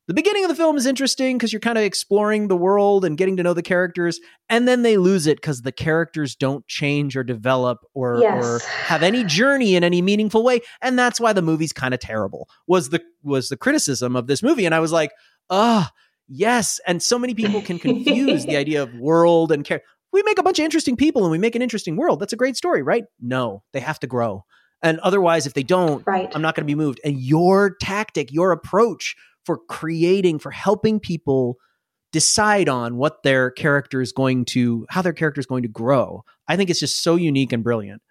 the 0.07 0.13
beginning 0.13 0.43
of 0.43 0.49
the 0.49 0.55
film 0.55 0.77
is 0.77 0.85
interesting 0.85 1.37
because 1.37 1.53
you're 1.53 1.59
kind 1.59 1.77
of 1.77 1.83
exploring 1.83 2.47
the 2.47 2.55
world 2.57 3.05
and 3.05 3.17
getting 3.17 3.37
to 3.37 3.43
know 3.43 3.53
the 3.53 3.61
characters, 3.61 4.19
and 4.49 4.67
then 4.67 4.81
they 4.81 4.97
lose 4.97 5.27
it 5.27 5.37
because 5.37 5.61
the 5.61 5.71
characters 5.71 6.35
don't 6.35 6.65
change 6.67 7.15
or 7.15 7.23
develop 7.23 7.79
or, 7.93 8.19
Yes. 8.21 8.43
or 8.43 8.59
have 8.85 9.03
any 9.03 9.23
journey 9.23 9.75
in 9.75 9.83
any 9.83 10.01
meaningful 10.01 10.43
way, 10.43 10.61
and 10.81 10.97
that's 10.97 11.19
why 11.19 11.33
the 11.33 11.41
movie's 11.41 11.71
kind 11.73 11.93
of 11.93 11.99
terrible. 11.99 12.49
Was 12.67 12.89
the 12.89 13.01
was 13.23 13.49
the 13.49 13.57
criticism 13.57 14.15
of 14.15 14.27
this 14.27 14.41
movie, 14.43 14.65
and 14.65 14.73
I 14.75 14.79
was 14.79 14.91
like, 14.91 15.11
ah, 15.49 15.91
yes. 16.27 16.79
And 16.87 17.01
so 17.03 17.19
many 17.19 17.33
people 17.33 17.61
can 17.61 17.77
confuse 17.77 18.45
the 18.45 18.55
idea 18.63 18.81
of 18.83 18.93
world 18.95 19.51
and 19.51 19.63
character. 19.63 19.87
We 20.13 20.23
make 20.23 20.39
a 20.39 20.43
bunch 20.43 20.59
of 20.59 20.65
interesting 20.65 20.97
people 20.97 21.23
and 21.23 21.31
we 21.31 21.37
make 21.37 21.55
an 21.55 21.61
interesting 21.61 21.95
world. 21.95 22.19
That's 22.19 22.33
a 22.33 22.37
great 22.37 22.57
story, 22.57 22.81
right? 22.81 23.05
No, 23.21 23.63
they 23.71 23.79
have 23.79 23.99
to 24.01 24.07
grow. 24.07 24.43
And 24.83 24.99
otherwise, 25.01 25.45
if 25.45 25.53
they 25.53 25.63
don't, 25.63 26.03
right 26.07 26.29
I'm 26.35 26.41
not 26.41 26.55
going 26.55 26.65
to 26.65 26.71
be 26.71 26.75
moved. 26.75 26.99
And 27.05 27.17
your 27.19 27.75
tactic, 27.79 28.31
your 28.31 28.51
approach 28.51 29.15
for 29.45 29.57
creating, 29.57 30.39
for 30.39 30.51
helping 30.51 30.99
people 30.99 31.57
decide 32.11 32.67
on 32.67 32.97
what 32.97 33.23
their 33.23 33.51
character 33.51 34.01
is 34.01 34.11
going 34.11 34.45
to, 34.45 34.85
how 34.89 35.01
their 35.01 35.13
character 35.13 35.39
is 35.39 35.45
going 35.45 35.63
to 35.63 35.69
grow, 35.69 36.23
I 36.47 36.57
think 36.57 36.69
it's 36.69 36.79
just 36.79 37.01
so 37.03 37.15
unique 37.15 37.53
and 37.53 37.63
brilliant. 37.63 38.01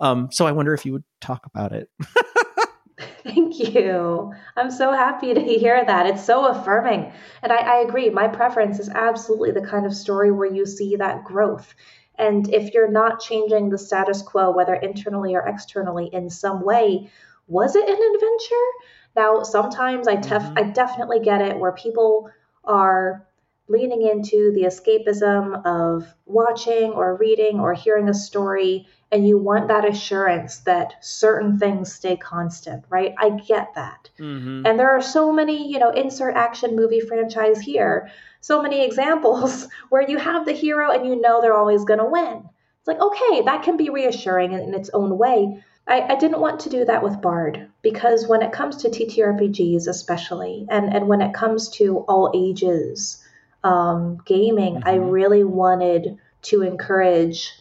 Um, 0.00 0.28
so 0.30 0.46
I 0.46 0.52
wonder 0.52 0.74
if 0.74 0.86
you 0.86 0.92
would 0.92 1.04
talk 1.20 1.46
about 1.46 1.72
it. 1.72 1.90
Thank 3.24 3.58
you. 3.58 4.32
I'm 4.56 4.70
so 4.70 4.92
happy 4.92 5.34
to 5.34 5.40
hear 5.40 5.84
that. 5.84 6.06
It's 6.06 6.24
so 6.24 6.46
affirming. 6.46 7.12
And 7.42 7.52
I, 7.52 7.56
I 7.56 7.76
agree. 7.80 8.10
My 8.10 8.28
preference 8.28 8.78
is 8.78 8.88
absolutely 8.88 9.50
the 9.52 9.66
kind 9.66 9.86
of 9.86 9.94
story 9.94 10.32
where 10.32 10.52
you 10.52 10.64
see 10.66 10.96
that 10.96 11.24
growth. 11.24 11.74
And 12.16 12.52
if 12.52 12.74
you're 12.74 12.90
not 12.90 13.20
changing 13.20 13.70
the 13.70 13.78
status 13.78 14.22
quo, 14.22 14.50
whether 14.50 14.74
internally 14.74 15.34
or 15.34 15.46
externally 15.46 16.08
in 16.12 16.30
some 16.30 16.64
way, 16.64 17.10
was 17.46 17.76
it 17.76 17.88
an 17.88 18.14
adventure? 18.14 18.68
Now, 19.16 19.42
sometimes 19.42 20.06
I, 20.08 20.16
Mhm. 20.16 20.58
I 20.58 20.62
definitely 20.62 21.20
get 21.20 21.40
it 21.40 21.58
where 21.58 21.72
people 21.72 22.30
are 22.64 23.26
leaning 23.68 24.02
into 24.02 24.50
the 24.52 24.62
escapism 24.62 25.64
of 25.66 26.14
watching 26.26 26.92
or 26.92 27.16
reading 27.16 27.60
or 27.60 27.74
hearing 27.74 28.08
a 28.08 28.14
story 28.14 28.86
and 29.10 29.26
you 29.26 29.38
want 29.38 29.68
that 29.68 29.86
assurance 29.86 30.58
that 30.60 30.94
certain 31.00 31.58
things 31.58 31.92
stay 31.92 32.16
constant, 32.16 32.84
right? 32.90 33.14
I 33.18 33.30
get 33.30 33.74
that. 33.74 34.10
Mm-hmm. 34.18 34.66
And 34.66 34.78
there 34.78 34.90
are 34.90 35.00
so 35.02 35.32
many, 35.32 35.70
you 35.70 35.78
know, 35.78 35.90
insert 35.90 36.34
action 36.36 36.76
movie 36.76 37.00
franchise 37.00 37.60
here, 37.60 38.10
so 38.40 38.62
many 38.62 38.84
examples 38.86 39.68
where 39.88 40.08
you 40.08 40.18
have 40.18 40.44
the 40.44 40.52
hero 40.52 40.90
and 40.90 41.06
you 41.06 41.20
know 41.20 41.40
they're 41.40 41.56
always 41.56 41.84
going 41.84 42.00
to 42.00 42.06
win. 42.06 42.48
It's 42.78 42.88
like, 42.88 43.00
okay, 43.00 43.42
that 43.42 43.62
can 43.62 43.76
be 43.76 43.90
reassuring 43.90 44.52
in, 44.52 44.60
in 44.60 44.74
its 44.74 44.90
own 44.90 45.16
way. 45.18 45.62
I, 45.88 46.00
I 46.12 46.16
didn't 46.16 46.40
want 46.40 46.60
to 46.60 46.68
do 46.70 46.84
that 46.84 47.02
with 47.02 47.22
Bard 47.22 47.70
because 47.82 48.28
when 48.28 48.42
it 48.42 48.52
comes 48.52 48.76
to 48.78 48.90
TTRPGs, 48.90 49.88
especially, 49.88 50.66
and, 50.68 50.94
and 50.94 51.08
when 51.08 51.22
it 51.22 51.32
comes 51.32 51.70
to 51.70 51.98
all 52.08 52.30
ages 52.34 53.24
um, 53.64 54.18
gaming, 54.26 54.82
I 54.84 54.98
Mhm. 54.98 55.10
really 55.10 55.44
wanted 55.44 56.18
to 56.42 56.62
encourage 56.62 57.52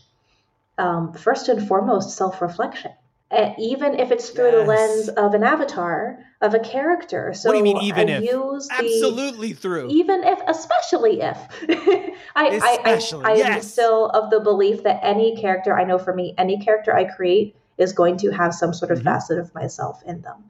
um, 0.77 1.13
first 1.13 1.47
and 1.49 1.67
foremost 1.67 2.15
self 2.17 2.41
reflection. 2.41 2.91
Uh, 3.29 3.51
even 3.57 3.99
if 3.99 4.11
it's 4.11 4.29
through 4.29 4.51
the 4.51 4.63
lens 4.63 5.09
of 5.09 5.33
an 5.33 5.43
avatar 5.43 6.19
of 6.39 6.53
a 6.53 6.59
character. 6.59 7.33
So 7.33 7.49
What 7.49 7.53
do 7.53 7.57
you 7.57 7.63
mean, 7.75 7.83
even 7.83 8.09
I 8.09 8.17
if? 8.19 8.23
use 8.23 8.69
the 8.69 8.75
Absolutely 8.75 9.51
through. 9.53 9.89
even 9.89 10.23
if, 10.23 10.39
especially 10.47 11.21
if. 11.21 11.37
I, 12.35 12.47
Especially, 12.55 13.25
I, 13.25 13.29
I, 13.29 13.33
I 13.33 13.55
am 13.55 13.61
still 13.63 14.05
of 14.11 14.29
the 14.29 14.39
belief 14.39 14.83
that 14.83 14.99
any 15.03 15.35
character, 15.35 15.77
I 15.77 15.83
know 15.83 15.97
for 15.97 16.13
me, 16.13 16.35
any 16.37 16.57
character 16.59 16.95
I 16.95 17.03
create 17.03 17.55
is 17.77 17.93
going 17.93 18.17
to 18.17 18.29
have 18.31 18.53
some 18.53 18.73
sort 18.73 18.91
of 18.91 18.99
Mhm. 18.99 19.03
facet 19.03 19.37
of 19.39 19.53
myself 19.55 20.01
in 20.05 20.21
them. 20.21 20.43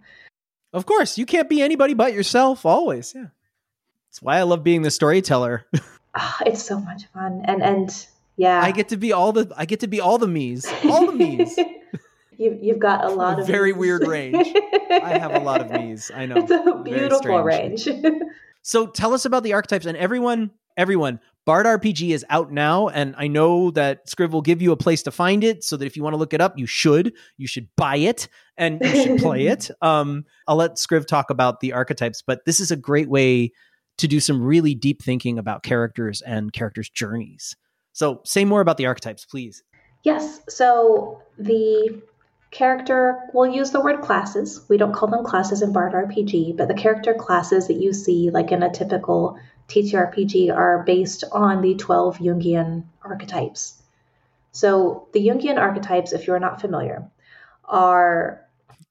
Of 0.74 0.86
course, 0.86 1.18
you 1.18 1.26
can't 1.26 1.50
be 1.50 1.62
anybody 1.62 1.94
but 1.94 2.14
yourself 2.14 2.66
always. 2.66 3.14
Yeah. 3.16 3.28
That's 4.10 4.22
why 4.22 4.38
I 4.38 4.44
love 4.44 4.64
being 4.64 4.82
the 4.82 4.92
storyteller. 4.92 5.66
Ah, 6.16 6.38
it's 6.46 6.64
so 6.64 6.80
much 6.80 7.06
fun. 7.14 7.42
And, 7.46 7.62
and 7.62 8.08
yeah. 8.38 8.62
I 8.62 8.72
get 8.72 8.90
to 8.90 8.98
be 8.98 9.14
all 9.14 9.32
the 9.32 9.52
I 9.56 9.66
get 9.66 9.82
to 9.82 9.88
be 9.88 10.00
all 10.02 10.18
the 10.18 10.28
me's. 10.28 10.66
All 10.86 11.06
the 11.06 11.12
me's. 11.14 11.58
you've, 12.38 12.62
you've 12.64 12.80
got 12.80 13.06
a 13.06 13.10
lot 13.10 13.40
of 13.40 13.46
Very 13.48 13.72
me's. 13.74 13.80
weird 13.80 14.08
range. 14.08 14.48
I 14.92 15.18
have 15.18 15.34
a 15.36 15.40
lot 15.40 15.62
of 15.62 15.70
me's. 15.72 16.10
I 16.14 16.26
know. 16.26 16.36
It's 16.42 16.52
a 16.52 16.82
beautiful 16.84 17.42
range. 17.44 17.88
So 18.64 18.86
tell 18.86 19.14
us 19.14 19.24
about 19.24 19.44
the 19.44 19.54
archetypes 19.54 19.86
and 19.86 19.96
everyone, 19.98 20.52
everyone, 20.76 21.22
Bard 21.48 21.66
RPG 21.66 22.10
is 22.10 22.26
out 22.30 22.52
now, 22.52 22.90
and 22.90 23.16
I 23.18 23.30
know 23.30 23.72
that 23.72 24.06
Scriv 24.08 24.32
will 24.32 24.42
give 24.42 24.62
you 24.62 24.74
a 24.74 24.76
place 24.76 25.02
to 25.04 25.12
find 25.12 25.46
it, 25.46 25.64
so 25.64 25.78
that 25.78 25.86
if 25.86 25.96
you 25.96 26.04
want 26.04 26.14
to 26.14 26.18
look 26.18 26.34
it 26.34 26.42
up, 26.42 26.60
you 26.60 26.66
should. 26.66 27.14
You 27.38 27.48
should 27.48 27.70
buy 27.78 27.96
it 27.96 28.28
and 28.58 28.82
you 28.84 29.02
should 29.02 29.20
play 29.20 29.48
it. 29.48 29.72
Um, 29.82 30.26
I'll 30.46 30.58
let 30.58 30.76
Scriv 30.76 31.08
talk 31.08 31.30
about 31.30 31.62
the 31.62 31.72
archetypes, 31.72 32.22
but 32.22 32.44
this 32.44 32.60
is 32.60 32.70
a 32.70 32.76
great 32.76 33.08
way 33.08 33.54
to 33.98 34.10
do 34.10 34.20
some 34.20 34.44
really 34.44 34.76
deep 34.76 35.02
thinking 35.02 35.40
about 35.40 35.64
characters 35.64 36.20
and 36.20 36.52
characters' 36.52 36.90
journeys. 36.90 37.56
So, 37.94 38.20
say 38.26 38.44
more 38.44 38.60
about 38.60 38.76
the 38.76 38.88
archetypes, 38.88 39.24
please. 39.24 39.64
Yes. 40.04 40.42
So 40.50 41.22
the 41.38 42.02
character, 42.52 43.22
we'll 43.34 43.54
use 43.54 43.72
the 43.72 43.80
word 43.80 44.02
classes. 44.02 44.66
We 44.68 44.76
don't 44.76 44.94
call 44.94 45.08
them 45.08 45.24
classes 45.24 45.62
in 45.62 45.72
Bard 45.72 45.94
RPG, 45.94 46.58
but 46.58 46.68
the 46.68 46.74
character 46.74 47.14
classes 47.14 47.68
that 47.68 47.76
you 47.76 47.94
see, 47.94 48.32
like 48.32 48.52
in 48.52 48.64
a 48.64 48.70
typical 48.70 49.40
TTRPG 49.68 50.56
are 50.56 50.84
based 50.84 51.24
on 51.32 51.62
the 51.62 51.76
12 51.76 52.20
Jungian 52.20 52.86
archetypes. 53.04 53.82
So, 54.52 55.08
the 55.14 55.28
Jungian 55.28 55.58
archetypes, 55.60 56.14
if 56.14 56.26
you're 56.26 56.40
not 56.40 56.62
familiar, 56.62 57.10
are. 57.66 58.42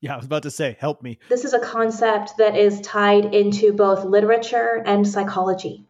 Yeah, 0.00 0.14
I 0.14 0.16
was 0.16 0.26
about 0.26 0.42
to 0.42 0.50
say, 0.50 0.76
help 0.78 1.02
me. 1.02 1.18
This 1.28 1.44
is 1.44 1.54
a 1.54 1.58
concept 1.58 2.36
that 2.38 2.56
is 2.56 2.80
tied 2.82 3.34
into 3.34 3.72
both 3.72 4.04
literature 4.04 4.82
and 4.84 5.08
psychology. 5.08 5.84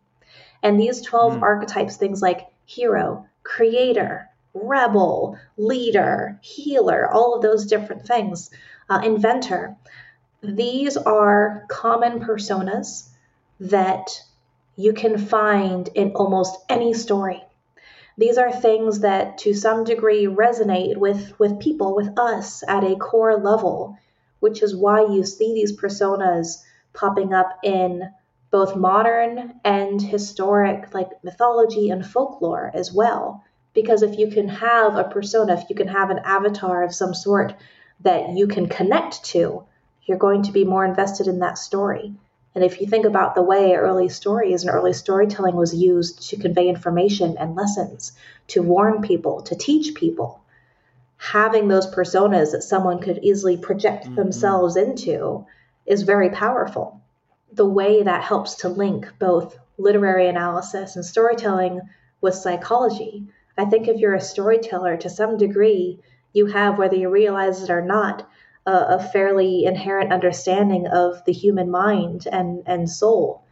And 0.63 0.81
these 0.81 1.03
12 1.03 1.35
mm. 1.35 1.43
archetypes, 1.43 1.97
things 1.97 2.23
like 2.23 2.47
hero, 2.65 3.27
creator, 3.43 4.29
rebel, 4.55 5.39
leader, 5.57 6.39
healer, 6.43 7.11
all 7.13 7.35
of 7.35 7.43
those 7.43 7.67
different 7.67 8.07
things, 8.07 8.51
uh, 8.89 9.01
inventor, 9.05 9.77
these 10.43 10.97
are 10.97 11.65
common 11.69 12.21
personas 12.21 13.09
that 13.61 14.23
you 14.77 14.93
can 14.93 15.19
find 15.19 15.89
in 15.95 16.13
almost 16.13 16.57
any 16.69 16.93
story. 16.93 17.43
These 18.19 18.39
are 18.39 18.53
things 18.53 19.01
that 19.01 19.39
to 19.39 19.53
some 19.53 19.85
degree 19.85 20.27
resonate 20.27 20.97
with, 20.97 21.39
with 21.39 21.61
people, 21.61 21.95
with 21.95 22.19
us 22.19 22.63
at 22.67 22.85
a 22.85 22.97
core 22.97 23.37
level, 23.37 23.99
which 24.41 24.63
is 24.63 24.77
why 24.77 25.03
you 25.03 25.25
see 25.25 25.55
these 25.55 25.77
personas 25.77 26.63
popping 26.93 27.35
up 27.35 27.59
in 27.63 28.11
both 28.51 28.77
modern 28.77 29.61
and 29.65 30.01
historic, 30.01 30.95
like 30.95 31.11
mythology 31.23 31.91
and 31.91 32.07
folklore 32.07 32.71
as 32.73 32.93
well. 32.93 33.45
Because 33.75 34.03
if 34.03 34.19
you 34.19 34.29
can 34.29 34.49
have 34.49 34.97
a 34.97 35.05
persona, 35.05 35.55
if 35.55 35.69
you 35.69 35.77
can 35.77 35.89
have 35.89 36.09
an 36.09 36.21
avatar 36.25 36.83
of 36.85 36.95
some 36.95 37.13
sort 37.13 37.55
that 38.01 38.31
you 38.31 38.47
can 38.47 38.67
connect 38.67 39.25
to, 39.25 39.65
you're 40.05 40.17
going 40.17 40.45
to 40.45 40.53
be 40.53 40.65
more 40.65 40.85
invested 40.85 41.27
in 41.27 41.41
that 41.41 41.59
story. 41.59 42.15
And 42.57 42.65
if 42.65 42.81
you 42.81 42.87
think 42.87 43.05
about 43.05 43.35
the 43.35 43.43
way 43.43 43.75
early 43.75 44.09
stories 44.09 44.63
and 44.63 44.75
early 44.75 44.95
storytelling 44.95 45.57
was 45.57 45.75
used 45.75 46.31
to 46.31 46.39
convey 46.39 46.71
information 46.71 47.37
and 47.39 47.55
lessons, 47.55 48.13
to 48.49 48.63
warn 48.63 49.03
people, 49.03 49.43
to 49.43 49.55
teach 49.55 49.95
people, 49.95 50.41
having 51.19 51.69
those 51.69 51.87
personas 51.87 52.53
that 52.53 52.63
someone 52.63 52.99
could 52.99 53.19
easily 53.23 53.59
project 53.59 54.05
mm-hmm. 54.07 54.15
themselves 54.15 54.75
into 54.75 55.45
is 55.85 56.01
very 56.01 56.31
powerful. 56.31 56.99
The 57.53 57.69
way 57.69 58.03
that 58.03 58.25
helps 58.25 58.55
to 58.57 58.71
link 58.71 59.13
both 59.19 59.59
literary 59.77 60.27
analysis 60.27 60.97
and 60.97 61.05
storytelling 61.05 61.83
with 62.23 62.35
psychology. 62.35 63.27
I 63.59 63.67
think 63.67 63.87
if 63.87 64.01
you're 64.01 64.15
a 64.15 64.21
storyteller 64.21 64.97
to 64.97 65.11
some 65.11 65.37
degree, 65.37 66.01
you 66.33 66.47
have, 66.47 66.79
whether 66.79 66.97
you 66.97 67.11
realize 67.11 67.63
it 67.63 67.69
or 67.69 67.83
not, 67.83 68.27
a, 68.67 68.97
a 68.97 69.09
fairly 69.13 69.65
inherent 69.65 70.13
understanding 70.13 70.87
of 70.89 71.25
the 71.25 71.33
human 71.33 71.71
mind 71.71 72.27
and, 72.31 72.63
and 72.67 72.91
soul 72.91 73.43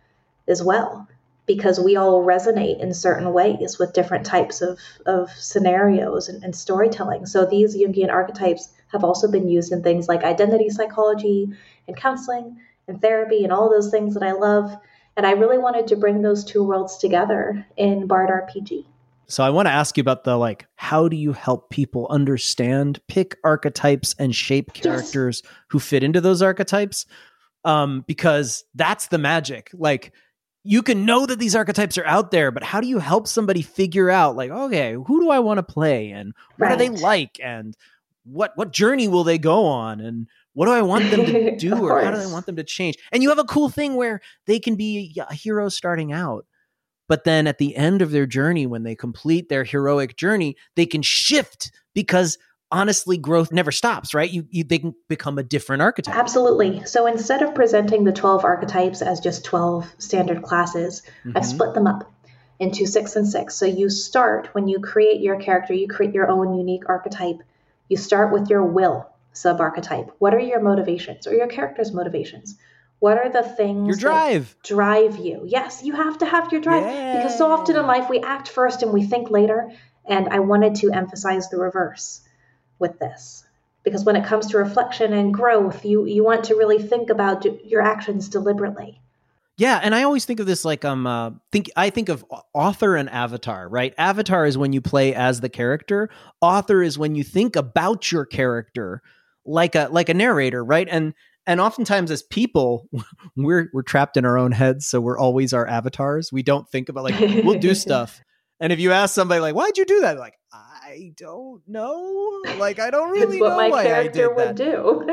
as 0.48 0.62
well 0.62 1.08
because 1.46 1.78
we 1.78 1.96
all 1.96 2.24
resonate 2.24 2.80
in 2.80 2.94
certain 2.94 3.32
ways 3.32 3.78
with 3.78 3.92
different 3.92 4.24
types 4.24 4.62
of, 4.62 4.78
of 5.06 5.30
scenarios 5.30 6.28
and, 6.28 6.42
and, 6.42 6.56
storytelling. 6.56 7.26
So 7.26 7.44
these 7.44 7.76
Jungian 7.76 8.10
archetypes 8.10 8.70
have 8.92 9.04
also 9.04 9.30
been 9.30 9.48
used 9.48 9.70
in 9.70 9.82
things 9.82 10.08
like 10.08 10.24
identity 10.24 10.70
psychology 10.70 11.50
and 11.86 11.96
counseling 11.96 12.58
and 12.88 13.00
therapy 13.00 13.44
and 13.44 13.52
all 13.52 13.68
those 13.68 13.90
things 13.90 14.14
that 14.14 14.22
I 14.22 14.32
love. 14.32 14.74
And 15.16 15.26
I 15.26 15.32
really 15.32 15.58
wanted 15.58 15.86
to 15.88 15.96
bring 15.96 16.22
those 16.22 16.44
two 16.44 16.64
worlds 16.64 16.96
together 16.96 17.66
in 17.76 18.06
Bard 18.06 18.30
RPG. 18.30 18.86
So 19.26 19.42
I 19.42 19.50
want 19.50 19.66
to 19.66 19.72
ask 19.72 19.96
you 19.96 20.00
about 20.00 20.24
the 20.24 20.36
like 20.36 20.66
how 20.76 21.08
do 21.08 21.16
you 21.16 21.32
help 21.32 21.70
people 21.70 22.06
understand 22.10 23.00
pick 23.08 23.36
archetypes 23.44 24.14
and 24.18 24.34
shape 24.34 24.72
characters 24.72 25.42
yes. 25.44 25.52
who 25.70 25.78
fit 25.78 26.02
into 26.02 26.20
those 26.20 26.42
archetypes? 26.42 27.06
Um 27.64 28.04
because 28.06 28.64
that's 28.74 29.08
the 29.08 29.18
magic. 29.18 29.70
Like 29.72 30.12
you 30.62 30.82
can 30.82 31.04
know 31.04 31.26
that 31.26 31.38
these 31.38 31.54
archetypes 31.54 31.98
are 31.98 32.06
out 32.06 32.30
there, 32.30 32.50
but 32.50 32.62
how 32.62 32.80
do 32.80 32.86
you 32.86 32.98
help 32.98 33.28
somebody 33.28 33.62
figure 33.62 34.10
out 34.10 34.36
like 34.36 34.50
okay, 34.50 34.94
who 34.94 35.20
do 35.20 35.30
I 35.30 35.38
want 35.38 35.58
to 35.58 35.62
play 35.62 36.10
and 36.10 36.34
what 36.56 36.68
right. 36.68 36.78
do 36.78 36.90
they 36.90 37.00
like 37.00 37.38
and 37.42 37.76
what 38.24 38.52
what 38.56 38.72
journey 38.72 39.08
will 39.08 39.24
they 39.24 39.38
go 39.38 39.66
on 39.66 40.00
and 40.00 40.26
what 40.54 40.66
do 40.66 40.72
I 40.72 40.82
want 40.82 41.10
them 41.10 41.26
to 41.26 41.56
do 41.58 41.88
or 41.88 42.02
how 42.02 42.10
do 42.10 42.16
I 42.16 42.26
want 42.26 42.46
them 42.46 42.56
to 42.56 42.64
change? 42.64 42.96
And 43.12 43.22
you 43.22 43.28
have 43.28 43.38
a 43.38 43.44
cool 43.44 43.68
thing 43.68 43.94
where 43.96 44.20
they 44.46 44.58
can 44.58 44.76
be 44.76 45.14
a 45.28 45.34
hero 45.34 45.68
starting 45.68 46.12
out 46.12 46.46
but 47.08 47.24
then 47.24 47.46
at 47.46 47.58
the 47.58 47.76
end 47.76 48.02
of 48.02 48.10
their 48.10 48.26
journey, 48.26 48.66
when 48.66 48.82
they 48.82 48.94
complete 48.94 49.48
their 49.48 49.64
heroic 49.64 50.16
journey, 50.16 50.56
they 50.76 50.86
can 50.86 51.02
shift 51.02 51.70
because 51.94 52.38
honestly 52.70 53.16
growth 53.16 53.52
never 53.52 53.70
stops 53.70 54.14
right? 54.14 54.30
You, 54.30 54.46
you, 54.50 54.64
they 54.64 54.78
can 54.78 54.94
become 55.08 55.38
a 55.38 55.42
different 55.42 55.82
archetype. 55.82 56.16
Absolutely. 56.16 56.84
So 56.84 57.06
instead 57.06 57.42
of 57.42 57.54
presenting 57.54 58.04
the 58.04 58.12
12 58.12 58.44
archetypes 58.44 59.00
as 59.00 59.20
just 59.20 59.44
12 59.44 59.86
standard 59.98 60.42
classes 60.42 61.02
mm-hmm. 61.24 61.36
i've 61.36 61.46
split 61.46 61.74
them 61.74 61.86
up 61.86 62.10
into 62.58 62.86
six 62.86 63.16
and 63.16 63.28
six. 63.28 63.54
So 63.54 63.66
you 63.66 63.90
start 63.90 64.48
when 64.54 64.68
you 64.68 64.80
create 64.80 65.20
your 65.20 65.38
character 65.38 65.74
you 65.74 65.88
create 65.88 66.14
your 66.14 66.28
own 66.28 66.54
unique 66.54 66.88
archetype. 66.88 67.38
You 67.88 67.96
start 67.96 68.32
with 68.32 68.48
your 68.48 68.64
will 68.64 69.08
sub 69.32 69.60
archetype 69.60 70.10
what 70.18 70.32
are 70.32 70.38
your 70.38 70.60
motivations 70.60 71.26
or 71.26 71.34
your 71.34 71.48
character's 71.48 71.92
motivations 71.92 72.56
what 73.04 73.18
are 73.18 73.28
the 73.28 73.42
things 73.42 73.86
your 73.86 73.96
drive 73.98 74.56
drive 74.62 75.18
you? 75.18 75.42
Yes, 75.46 75.82
you 75.84 75.92
have 75.92 76.16
to 76.20 76.24
have 76.24 76.50
your 76.50 76.62
drive 76.62 76.84
yeah. 76.84 77.16
because 77.18 77.36
so 77.36 77.52
often 77.52 77.76
in 77.76 77.86
life 77.86 78.08
we 78.08 78.20
act 78.20 78.48
first 78.48 78.82
and 78.82 78.94
we 78.94 79.02
think 79.04 79.30
later. 79.30 79.70
And 80.06 80.30
I 80.30 80.38
wanted 80.38 80.76
to 80.76 80.90
emphasize 80.90 81.50
the 81.50 81.58
reverse 81.58 82.22
with 82.78 82.98
this 82.98 83.44
because 83.82 84.04
when 84.04 84.16
it 84.16 84.24
comes 84.24 84.46
to 84.46 84.56
reflection 84.56 85.12
and 85.12 85.34
growth, 85.34 85.84
you 85.84 86.06
you 86.06 86.24
want 86.24 86.44
to 86.44 86.54
really 86.54 86.78
think 86.78 87.10
about 87.10 87.44
your 87.66 87.82
actions 87.82 88.30
deliberately. 88.30 89.02
Yeah, 89.58 89.78
and 89.82 89.94
I 89.94 90.04
always 90.04 90.24
think 90.24 90.40
of 90.40 90.46
this 90.46 90.64
like 90.64 90.86
um 90.86 91.06
uh, 91.06 91.32
think 91.52 91.70
I 91.76 91.90
think 91.90 92.08
of 92.08 92.24
author 92.54 92.96
and 92.96 93.10
avatar, 93.10 93.68
right? 93.68 93.92
Avatar 93.98 94.46
is 94.46 94.56
when 94.56 94.72
you 94.72 94.80
play 94.80 95.12
as 95.14 95.42
the 95.42 95.50
character. 95.50 96.08
Author 96.40 96.82
is 96.82 96.98
when 96.98 97.14
you 97.16 97.22
think 97.22 97.54
about 97.54 98.10
your 98.10 98.24
character 98.24 99.02
like 99.44 99.74
a 99.74 99.88
like 99.90 100.08
a 100.08 100.14
narrator, 100.14 100.64
right? 100.64 100.88
And 100.90 101.12
and 101.46 101.60
oftentimes 101.60 102.10
as 102.10 102.22
people 102.22 102.88
we're 103.36 103.68
we're 103.72 103.82
trapped 103.82 104.16
in 104.16 104.24
our 104.24 104.38
own 104.38 104.52
heads 104.52 104.86
so 104.86 105.00
we're 105.00 105.18
always 105.18 105.52
our 105.52 105.66
avatars. 105.66 106.32
We 106.32 106.42
don't 106.42 106.68
think 106.68 106.88
about 106.88 107.04
like 107.04 107.18
we'll 107.44 107.58
do 107.58 107.74
stuff 107.74 108.20
and 108.60 108.72
if 108.72 108.80
you 108.80 108.92
ask 108.92 109.14
somebody 109.14 109.40
like 109.40 109.54
why'd 109.54 109.76
you 109.76 109.84
do 109.84 110.00
that? 110.00 110.18
Like 110.18 110.34
i 110.52 111.12
don't 111.16 111.62
know. 111.66 112.42
Like 112.58 112.78
i 112.78 112.90
don't 112.90 113.10
really 113.10 113.40
what 113.40 113.50
know 113.50 113.56
my 113.56 113.68
why 113.68 113.84
character 113.84 114.32
would 114.32 114.48
that. 114.48 114.56
do. 114.56 115.06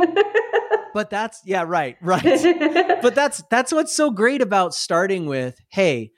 But 0.94 1.10
that's 1.10 1.42
yeah 1.46 1.64
right 1.66 1.98
right. 2.02 2.24
But 3.02 3.16
that's 3.16 3.44
that's 3.50 3.72
what's 3.72 3.96
so 3.96 4.12
great 4.12 4.42
about 4.42 4.74
starting 4.74 5.26
with 5.26 5.60
hey 5.70 6.12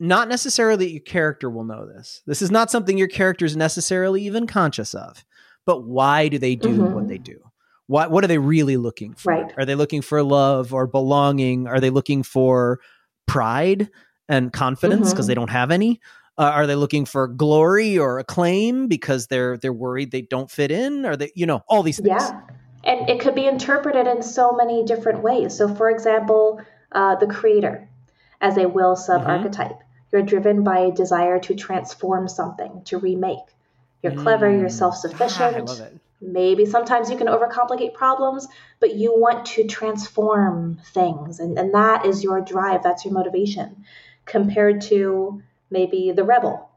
not 0.00 0.28
necessarily 0.28 0.86
that 0.86 0.90
your 0.90 1.00
character 1.00 1.48
will 1.48 1.62
know 1.62 1.86
this. 1.86 2.22
This 2.26 2.42
is 2.42 2.50
not 2.50 2.72
something 2.72 2.98
your 2.98 3.06
character 3.06 3.44
is 3.44 3.56
necessarily 3.56 4.22
even 4.22 4.46
conscious 4.46 4.94
of 4.94 5.24
but 5.66 5.84
why 5.84 6.28
do 6.28 6.38
they 6.38 6.54
do 6.54 6.68
mm-hmm. 6.68 6.94
what 6.94 7.08
they 7.08 7.18
do 7.18 7.38
what 7.86 8.10
what 8.10 8.24
are 8.24 8.28
they 8.28 8.38
really 8.38 8.76
looking 8.76 9.14
for? 9.14 9.32
Right. 9.32 9.52
Are 9.56 9.64
they 9.64 9.74
looking 9.74 10.02
for 10.02 10.22
love 10.22 10.72
or 10.72 10.86
belonging? 10.86 11.66
Are 11.66 11.80
they 11.80 11.90
looking 11.90 12.22
for 12.22 12.80
pride 13.26 13.90
and 14.28 14.52
confidence 14.52 15.10
because 15.10 15.24
mm-hmm. 15.24 15.28
they 15.28 15.34
don't 15.34 15.50
have 15.50 15.70
any? 15.70 16.00
Uh, 16.38 16.44
are 16.44 16.66
they 16.66 16.74
looking 16.74 17.04
for 17.04 17.28
glory 17.28 17.98
or 17.98 18.18
acclaim 18.18 18.88
because 18.88 19.26
they're 19.26 19.58
they're 19.58 19.72
worried 19.72 20.10
they 20.10 20.22
don't 20.22 20.50
fit 20.50 20.70
in? 20.70 21.04
Are 21.04 21.16
they 21.16 21.30
you 21.34 21.46
know 21.46 21.62
all 21.68 21.82
these 21.82 21.98
things? 21.98 22.08
Yeah, 22.08 22.40
and 22.84 23.08
it 23.08 23.20
could 23.20 23.34
be 23.34 23.46
interpreted 23.46 24.06
in 24.06 24.22
so 24.22 24.52
many 24.52 24.84
different 24.84 25.22
ways. 25.22 25.56
So, 25.56 25.74
for 25.74 25.90
example, 25.90 26.62
uh, 26.92 27.16
the 27.16 27.26
creator 27.26 27.88
as 28.40 28.56
a 28.56 28.68
will 28.68 28.96
sub 28.96 29.26
archetype. 29.26 29.70
Mm-hmm. 29.70 29.86
You're 30.12 30.22
driven 30.22 30.62
by 30.62 30.80
a 30.80 30.92
desire 30.92 31.38
to 31.40 31.54
transform 31.54 32.28
something, 32.28 32.82
to 32.84 32.98
remake. 32.98 33.38
You're 34.02 34.14
clever, 34.14 34.50
you're 34.50 34.68
mm. 34.68 34.72
self 34.72 34.96
sufficient. 34.96 35.70
I 36.22 36.26
love 36.26 36.30
it. 36.30 36.32
Maybe 36.32 36.66
sometimes 36.66 37.10
you 37.10 37.16
can 37.16 37.26
overcomplicate 37.26 37.94
problems, 37.94 38.48
but 38.80 38.94
you 38.94 39.18
want 39.18 39.46
to 39.46 39.66
transform 39.66 40.80
things. 40.92 41.40
And, 41.40 41.58
and 41.58 41.74
that 41.74 42.06
is 42.06 42.22
your 42.22 42.40
drive, 42.40 42.82
that's 42.82 43.04
your 43.04 43.14
motivation. 43.14 43.84
Compared 44.24 44.82
to 44.82 45.42
maybe 45.70 46.12
the 46.12 46.24
rebel. 46.24 46.70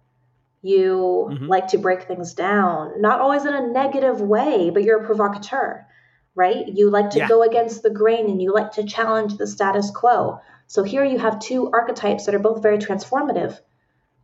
You 0.62 1.29
mm-hmm. 1.31 1.45
like 1.45 1.67
to 1.69 1.77
break 1.77 2.03
things 2.03 2.34
down, 2.34 3.01
not 3.01 3.21
always 3.21 3.45
in 3.45 3.53
a 3.53 3.67
negative 3.67 4.19
way, 4.19 4.71
but 4.71 4.84
you're 4.84 5.03
a 5.03 5.05
provocateur, 5.05 5.86
right? 6.34 6.67
You 6.67 6.89
like 6.89 7.12
to 7.12 7.19
yeah. 7.19 7.27
go 7.27 7.43
against 7.43 7.84
the 7.84 7.91
grain 7.91 8.29
and 8.29 8.41
you 8.41 8.51
like 8.51 8.71
to 8.73 8.84
challenge 8.84 9.38
the 9.38 9.45
status 9.45 9.91
quo. 9.91 10.39
So 10.65 10.81
here 10.81 11.05
you 11.05 11.19
have 11.19 11.39
two 11.39 11.69
archetypes 11.71 12.25
that 12.25 12.34
are 12.34 12.39
both 12.39 12.63
very 12.63 12.79
transformative, 12.79 13.60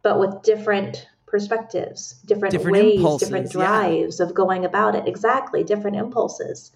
but 0.01 0.19
with 0.19 0.41
different 0.41 1.07
perspectives, 1.31 2.13
different, 2.25 2.51
different 2.51 2.77
ways, 2.77 2.95
impulses, 2.97 3.29
different 3.29 3.51
drives 3.51 4.19
yeah. 4.19 4.25
of 4.25 4.33
going 4.33 4.65
about 4.65 4.95
it. 4.95 5.07
Exactly, 5.07 5.63
different 5.63 5.95
impulses. 5.95 6.71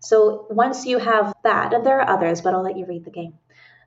So 0.00 0.46
once 0.48 0.86
you 0.86 0.98
have 0.98 1.34
that, 1.44 1.74
and 1.74 1.84
there 1.84 2.00
are 2.00 2.08
others, 2.08 2.40
but 2.40 2.54
I'll 2.54 2.62
let 2.62 2.78
you 2.78 2.86
read 2.86 3.04
the 3.04 3.10
game. 3.10 3.34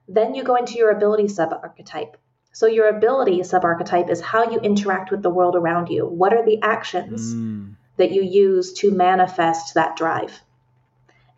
Then 0.08 0.34
you 0.34 0.44
go 0.44 0.56
into 0.56 0.74
your 0.74 0.90
ability 0.90 1.28
sub 1.28 1.52
archetype. 1.52 2.16
So 2.52 2.66
your 2.66 2.88
ability 2.88 3.42
sub 3.42 3.64
archetype 3.64 4.10
is 4.10 4.20
how 4.20 4.50
you 4.50 4.60
interact 4.60 5.10
with 5.10 5.22
the 5.22 5.30
world 5.30 5.56
around 5.56 5.88
you. 5.88 6.06
What 6.06 6.32
are 6.32 6.44
the 6.44 6.60
actions 6.62 7.34
mm. 7.34 7.74
that 7.96 8.12
you 8.12 8.22
use 8.22 8.72
to 8.74 8.90
manifest 8.90 9.74
that 9.74 9.96
drive 9.96 10.38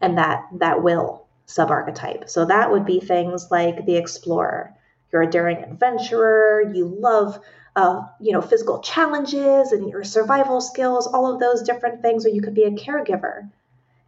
and 0.00 0.18
that 0.18 0.44
that 0.58 0.82
will 0.82 1.26
sub 1.46 1.70
archetype? 1.70 2.28
So 2.28 2.44
that 2.44 2.70
would 2.70 2.84
be 2.84 3.00
things 3.00 3.48
like 3.50 3.86
the 3.86 3.96
explorer. 3.96 4.74
You're 5.12 5.22
a 5.22 5.30
daring 5.30 5.62
adventurer. 5.62 6.72
You 6.74 6.86
love 7.00 7.38
uh, 7.76 8.02
you 8.20 8.32
know 8.32 8.40
physical 8.40 8.80
challenges 8.80 9.72
and 9.72 9.88
your 9.88 10.04
survival 10.04 10.60
skills. 10.60 11.06
All 11.06 11.32
of 11.32 11.40
those 11.40 11.62
different 11.62 12.02
things. 12.02 12.24
Or 12.26 12.30
you 12.30 12.42
could 12.42 12.54
be 12.54 12.64
a 12.64 12.70
caregiver 12.70 13.48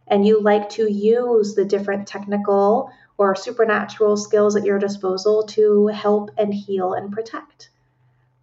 and 0.07 0.25
you 0.25 0.41
like 0.41 0.69
to 0.69 0.91
use 0.91 1.55
the 1.55 1.65
different 1.65 2.07
technical 2.07 2.91
or 3.17 3.35
supernatural 3.35 4.15
skills 4.15 4.55
at 4.55 4.63
your 4.63 4.79
disposal 4.79 5.43
to 5.43 5.87
help 5.87 6.31
and 6.37 6.53
heal 6.53 6.93
and 6.93 7.11
protect. 7.11 7.69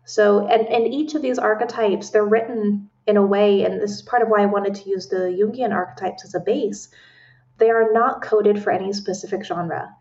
So, 0.04 0.46
and, 0.46 0.66
and 0.68 0.92
each 0.92 1.14
of 1.14 1.22
these 1.22 1.38
archetypes, 1.38 2.10
they're 2.10 2.24
written 2.24 2.90
in 3.06 3.16
a 3.16 3.24
way, 3.24 3.64
and 3.64 3.80
this 3.80 3.92
is 3.92 4.02
part 4.02 4.22
of 4.22 4.28
why 4.28 4.42
I 4.42 4.46
wanted 4.46 4.74
to 4.76 4.90
use 4.90 5.08
the 5.08 5.34
Jungian 5.38 5.72
archetypes 5.72 6.24
as 6.24 6.34
a 6.34 6.40
base. 6.40 6.88
They 7.58 7.70
are 7.70 7.92
not 7.92 8.22
coded 8.22 8.62
for 8.62 8.70
any 8.70 8.92
specific 8.92 9.44
genre. 9.44 9.94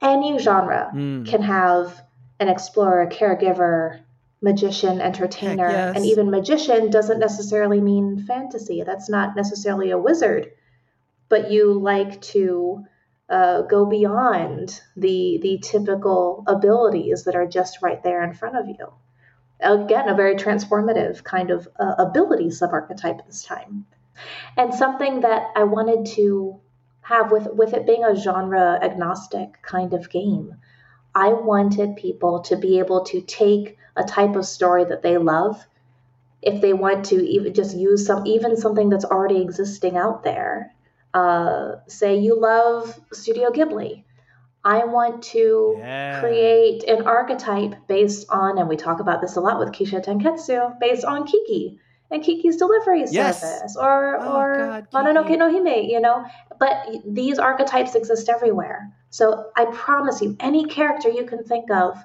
Any 0.00 0.38
genre 0.38 0.90
mm. 0.92 1.26
can 1.26 1.42
have 1.42 2.00
an 2.40 2.48
explorer, 2.48 3.06
caregiver, 3.06 4.00
magician, 4.44 5.00
entertainer, 5.00 5.70
yes. 5.70 5.96
and 5.96 6.04
even 6.04 6.30
magician 6.30 6.90
doesn't 6.90 7.18
necessarily 7.18 7.80
mean 7.80 8.24
fantasy. 8.26 8.82
That's 8.82 9.08
not 9.08 9.34
necessarily 9.34 9.90
a 9.90 9.98
wizard 9.98 10.52
but 11.28 11.50
you 11.50 11.72
like 11.80 12.20
to 12.22 12.84
uh, 13.28 13.62
go 13.62 13.86
beyond 13.86 14.80
the 14.96 15.38
the 15.42 15.58
typical 15.62 16.44
abilities 16.46 17.24
that 17.24 17.34
are 17.34 17.46
just 17.46 17.82
right 17.82 18.02
there 18.02 18.22
in 18.22 18.34
front 18.34 18.56
of 18.56 18.68
you. 18.68 18.92
Again, 19.60 20.08
a 20.08 20.14
very 20.14 20.34
transformative 20.36 21.24
kind 21.24 21.50
of 21.50 21.66
uh, 21.80 21.94
ability 21.98 22.48
subarchetype 22.48 23.24
this 23.26 23.44
time, 23.44 23.86
and 24.56 24.74
something 24.74 25.20
that 25.20 25.42
I 25.56 25.64
wanted 25.64 26.06
to 26.14 26.60
have 27.00 27.32
with 27.32 27.48
with 27.52 27.72
it 27.72 27.86
being 27.86 28.04
a 28.04 28.14
genre 28.14 28.78
agnostic 28.82 29.62
kind 29.62 29.94
of 29.94 30.10
game. 30.10 30.56
I 31.14 31.32
wanted 31.32 31.96
people 31.96 32.40
to 32.42 32.56
be 32.56 32.80
able 32.80 33.04
to 33.04 33.20
take 33.20 33.78
a 33.96 34.04
type 34.04 34.36
of 34.36 34.44
story 34.44 34.84
that 34.84 35.02
they 35.02 35.18
love 35.18 35.64
if 36.42 36.60
they 36.60 36.72
want 36.72 37.06
to 37.06 37.16
even 37.26 37.54
just 37.54 37.76
use 37.76 38.06
some 38.06 38.26
even 38.26 38.56
something 38.56 38.90
that's 38.90 39.04
already 39.04 39.40
existing 39.40 39.96
out 39.96 40.24
there 40.24 40.74
uh, 41.14 41.76
say 41.86 42.18
you 42.18 42.38
love 42.38 43.00
Studio 43.12 43.50
Ghibli. 43.50 44.02
I 44.64 44.84
want 44.84 45.22
to 45.24 45.76
yeah. 45.78 46.20
create 46.20 46.84
an 46.84 47.06
archetype 47.06 47.86
based 47.86 48.26
on, 48.30 48.58
and 48.58 48.68
we 48.68 48.76
talk 48.76 48.98
about 48.98 49.20
this 49.20 49.36
a 49.36 49.40
lot 49.40 49.58
with 49.58 49.70
Kishōtenketsu, 49.70 50.80
based 50.80 51.04
on 51.04 51.26
Kiki 51.26 51.78
and 52.10 52.22
Kiki's 52.22 52.56
delivery 52.56 53.04
yes. 53.10 53.40
service, 53.40 53.76
or 53.76 54.16
oh, 54.20 54.36
or 54.36 54.56
God, 54.56 54.90
Mononoke 54.92 55.38
no 55.38 55.50
Hime, 55.50 55.84
you 55.84 56.00
know. 56.00 56.24
But 56.58 56.88
these 57.06 57.38
archetypes 57.38 57.94
exist 57.94 58.28
everywhere. 58.28 58.92
So 59.10 59.50
I 59.56 59.66
promise 59.66 60.20
you, 60.20 60.36
any 60.40 60.64
character 60.64 61.10
you 61.10 61.26
can 61.26 61.44
think 61.44 61.70
of, 61.70 61.96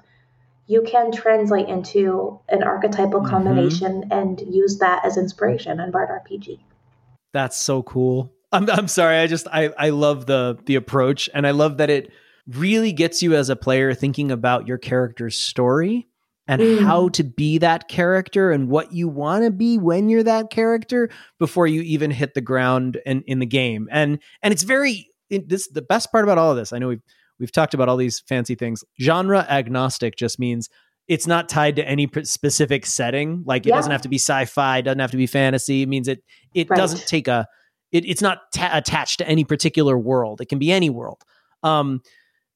you 0.70 0.82
can 0.82 1.10
translate 1.10 1.68
into 1.68 2.38
an 2.48 2.62
archetypal 2.62 3.20
mm-hmm. 3.20 3.28
combination 3.28 4.04
and 4.12 4.40
use 4.48 4.78
that 4.78 5.04
as 5.04 5.16
inspiration 5.16 5.80
in 5.80 5.90
Bard 5.90 6.08
RPG. 6.08 6.60
That's 7.32 7.56
so 7.56 7.82
cool. 7.82 8.32
I'm 8.52 8.70
I'm 8.70 8.86
sorry. 8.86 9.18
I 9.18 9.26
just 9.26 9.48
I 9.48 9.72
I 9.76 9.90
love 9.90 10.26
the 10.26 10.58
the 10.66 10.76
approach 10.76 11.28
and 11.34 11.44
I 11.44 11.50
love 11.50 11.78
that 11.78 11.90
it 11.90 12.12
really 12.46 12.92
gets 12.92 13.20
you 13.20 13.34
as 13.34 13.48
a 13.48 13.56
player 13.56 13.94
thinking 13.94 14.30
about 14.30 14.68
your 14.68 14.78
character's 14.78 15.36
story 15.36 16.06
and 16.46 16.62
mm. 16.62 16.84
how 16.84 17.08
to 17.10 17.24
be 17.24 17.58
that 17.58 17.88
character 17.88 18.52
and 18.52 18.68
what 18.68 18.92
you 18.92 19.08
want 19.08 19.44
to 19.44 19.50
be 19.50 19.76
when 19.76 20.08
you're 20.08 20.22
that 20.22 20.50
character 20.50 21.10
before 21.40 21.66
you 21.66 21.82
even 21.82 22.12
hit 22.12 22.34
the 22.34 22.40
ground 22.40 23.00
and 23.04 23.24
in 23.26 23.40
the 23.40 23.46
game. 23.46 23.88
And 23.90 24.20
and 24.40 24.52
it's 24.52 24.62
very 24.62 25.10
it, 25.30 25.48
this 25.48 25.68
the 25.68 25.82
best 25.82 26.12
part 26.12 26.24
about 26.24 26.38
all 26.38 26.52
of 26.52 26.56
this. 26.56 26.72
I 26.72 26.78
know 26.78 26.88
we've 26.88 27.02
we've 27.40 27.50
talked 27.50 27.74
about 27.74 27.88
all 27.88 27.96
these 27.96 28.20
fancy 28.20 28.54
things. 28.54 28.84
Genre 29.00 29.44
agnostic 29.48 30.16
just 30.16 30.38
means 30.38 30.68
it's 31.08 31.26
not 31.26 31.48
tied 31.48 31.74
to 31.76 31.88
any 31.88 32.08
specific 32.22 32.86
setting. 32.86 33.42
Like 33.44 33.66
it 33.66 33.70
yeah. 33.70 33.76
doesn't 33.76 33.90
have 33.90 34.02
to 34.02 34.08
be 34.08 34.18
sci-fi, 34.18 34.82
doesn't 34.82 35.00
have 35.00 35.10
to 35.10 35.16
be 35.16 35.26
fantasy. 35.26 35.82
It 35.82 35.88
means 35.88 36.06
it 36.06 36.22
it 36.54 36.70
right. 36.70 36.76
doesn't 36.76 37.06
take 37.08 37.26
a 37.26 37.48
it, 37.90 38.04
it's 38.04 38.22
not 38.22 38.52
ta- 38.54 38.70
attached 38.72 39.18
to 39.18 39.28
any 39.28 39.42
particular 39.42 39.98
world. 39.98 40.40
It 40.40 40.48
can 40.48 40.60
be 40.60 40.70
any 40.70 40.90
world. 40.90 41.22
Um, 41.64 42.02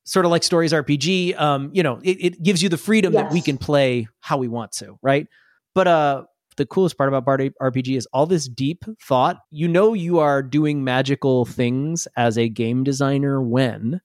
sort 0.05 0.25
of 0.27 0.31
like 0.31 0.45
stories 0.45 0.73
RPG. 0.73 1.39
Um, 1.41 1.71
you 1.73 1.83
know, 1.83 1.99
it, 2.05 2.25
it 2.25 2.43
gives 2.43 2.63
you 2.63 2.69
the 2.69 2.77
freedom 2.77 3.13
yes. 3.13 3.23
that 3.25 3.33
we 3.33 3.41
can 3.41 3.59
play 3.59 4.07
how 4.21 4.37
we 4.37 4.49
want 4.49 4.71
to, 4.73 4.99
right? 5.03 5.27
But 5.75 5.89
uh, 5.89 6.25
the 6.57 6.67
coolest 6.67 6.97
part 6.97 7.09
about 7.09 7.25
Bard 7.25 7.53
RPG 7.61 7.97
is 7.97 8.07
all 8.13 8.27
this 8.27 8.47
deep 8.47 8.85
thought. 9.03 9.39
You 9.51 9.67
know, 9.67 9.95
you 9.95 10.21
are 10.21 10.43
doing 10.43 10.85
magical 10.85 11.45
things 11.45 12.07
as 12.17 12.39
a 12.39 12.49
game 12.49 12.85
designer 12.85 13.43
when 13.43 14.01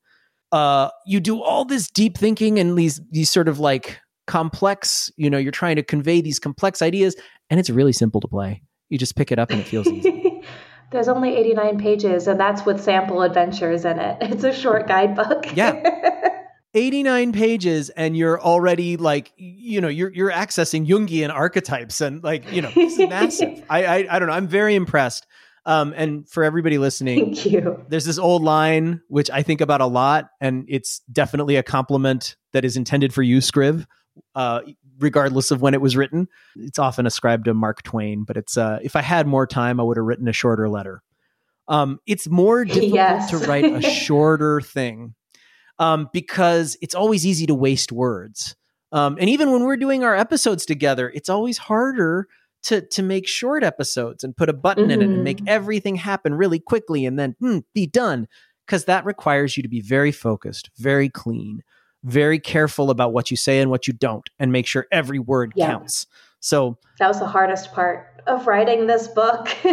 uh, 0.52 0.90
you 1.06 1.20
do 1.20 1.42
all 1.42 1.66
this 1.66 1.90
deep 1.90 2.18
thinking 2.18 2.60
and 2.60 2.78
these 2.78 3.02
these 3.12 3.30
sort 3.30 3.48
of 3.48 3.60
like 3.60 4.00
complex. 4.28 5.12
You 5.18 5.30
know, 5.30 5.38
you're 5.38 5.52
trying 5.52 5.76
to 5.76 5.84
convey 5.84 6.22
these 6.22 6.40
complex 6.40 6.82
ideas, 6.82 7.16
and 7.50 7.60
it's 7.60 7.70
really 7.70 7.94
simple 7.94 8.22
to 8.22 8.28
play. 8.28 8.64
You 8.90 8.98
just 8.98 9.16
pick 9.16 9.32
it 9.32 9.40
up 9.40 9.52
and 9.52 9.60
it 9.60 9.68
feels 9.68 9.88
easy. 9.88 10.42
There's 10.92 11.08
only 11.08 11.36
89 11.36 11.78
pages, 11.78 12.28
and 12.28 12.40
that's 12.40 12.66
with 12.66 12.82
sample 12.82 13.22
adventures 13.22 13.86
in 13.86 14.00
it. 14.00 14.18
It's 14.22 14.44
a 14.44 14.52
short 14.52 14.88
guidebook. 14.88 15.56
Yeah. 15.56 16.00
89 16.76 17.32
pages 17.32 17.90
and 17.90 18.16
you're 18.16 18.40
already 18.40 18.96
like 18.96 19.34
you 19.38 19.82
know 19.82 19.88
you're 19.88 20.14
you're 20.14 20.32
accessing 20.32 20.86
jungian 20.86 21.34
archetypes 21.34 22.00
and 22.00 22.24
like 22.24 22.52
you 22.52 22.62
know 22.62 22.70
this 22.76 23.00
is 23.00 23.10
massive 23.10 23.64
I, 23.72 23.86
I 23.86 24.16
i 24.16 24.20
don't 24.20 24.28
know 24.28 24.36
i'm 24.36 24.48
very 24.48 24.76
impressed 24.76 25.26
um 25.65 25.93
and 25.95 26.30
for 26.30 26.43
everybody 26.43 26.78
listening 26.78 27.34
thank 27.34 27.45
you 27.45 27.84
there's 27.89 28.06
this 28.06 28.17
old 28.17 28.43
line 28.43 29.02
which 29.08 29.30
i 29.32 29.41
think 29.41 29.62
about 29.62 29.82
a 29.82 29.86
lot 29.86 30.30
and 30.39 30.65
it's 30.67 31.02
definitely 31.12 31.56
a 31.56 31.63
compliment 31.63 32.36
that 32.54 32.65
is 32.65 32.78
intended 32.78 33.13
for 33.13 33.24
you 33.24 33.38
scriv 33.39 33.86
uh 34.36 34.62
regardless 35.00 35.52
of 35.52 35.62
when 35.62 35.74
it 35.74 35.82
was 35.82 35.95
written. 35.95 36.28
It's 36.56 36.80
often 36.80 37.06
ascribed 37.06 37.45
to 37.45 37.54
Mark 37.54 37.84
Twain, 37.84 38.24
but 38.24 38.38
it's 38.38 38.58
uh, 38.58 38.80
if 38.82 38.95
I 38.95 39.02
had 39.02 39.28
more 39.28 39.48
time, 39.48 39.80
I 39.80 39.84
would 39.84 39.98
have 39.98 40.06
written 40.06 40.28
a 40.28 40.34
shorter 40.34 40.69
letter. 40.69 41.02
Um, 41.67 42.00
it's 42.06 42.30
more 42.30 42.65
difficult 42.65 42.93
yes. 42.93 43.30
to 43.32 43.38
write 43.39 43.65
a 43.65 43.82
shorter 43.89 44.62
thing 44.62 45.15
um, 45.78 46.10
because 46.13 46.78
it's 46.82 46.95
always 46.95 47.26
easy 47.26 47.45
to 47.48 47.56
waste 47.56 47.91
words. 47.91 48.56
Um, 48.91 49.17
and 49.19 49.30
even 49.30 49.52
when 49.52 49.63
we're 49.63 49.78
doing 49.78 50.04
our 50.04 50.15
episodes 50.15 50.65
together, 50.65 51.12
it's 51.13 51.30
always 51.30 51.58
harder 51.58 52.28
to 52.63 52.82
to 52.82 53.04
make 53.04 53.28
short 53.28 53.63
episodes 53.63 54.24
and 54.24 54.36
put 54.36 54.50
a 54.50 54.54
button 54.54 54.86
mm-hmm. 54.86 54.91
in 54.91 55.02
it 55.02 55.06
and 55.06 55.24
make 55.24 55.38
mm-hmm. 55.38 55.50
everything 55.50 55.95
happen 55.95 56.34
really 56.34 56.60
quickly 56.60 57.06
and 57.06 57.17
then 57.17 57.36
hmm, 57.39 57.60
be 57.74 57.88
done 57.88 58.28
because 58.65 58.86
that 58.86 59.06
requires 59.06 59.58
you 59.58 59.63
to 59.63 59.69
be 59.69 59.82
very 59.82 60.12
focused, 60.12 60.69
very 60.78 61.10
clean, 61.10 61.63
very 62.04 62.39
careful 62.39 62.91
about 62.91 63.13
what 63.13 63.32
you 63.32 63.38
say 63.38 63.60
and 63.60 63.72
what 63.72 63.88
you 63.88 63.93
don't 63.93 64.30
and 64.38 64.52
make 64.52 64.67
sure 64.67 64.86
every 64.91 65.19
word 65.19 65.54
yeah. 65.56 65.67
counts. 65.67 66.06
So 66.39 66.78
that 67.00 67.08
was 67.08 67.19
the 67.19 67.26
hardest 67.26 67.74
part 67.74 68.22
of 68.28 68.48
writing 68.48 68.88
this 68.88 69.08
book 69.08 69.48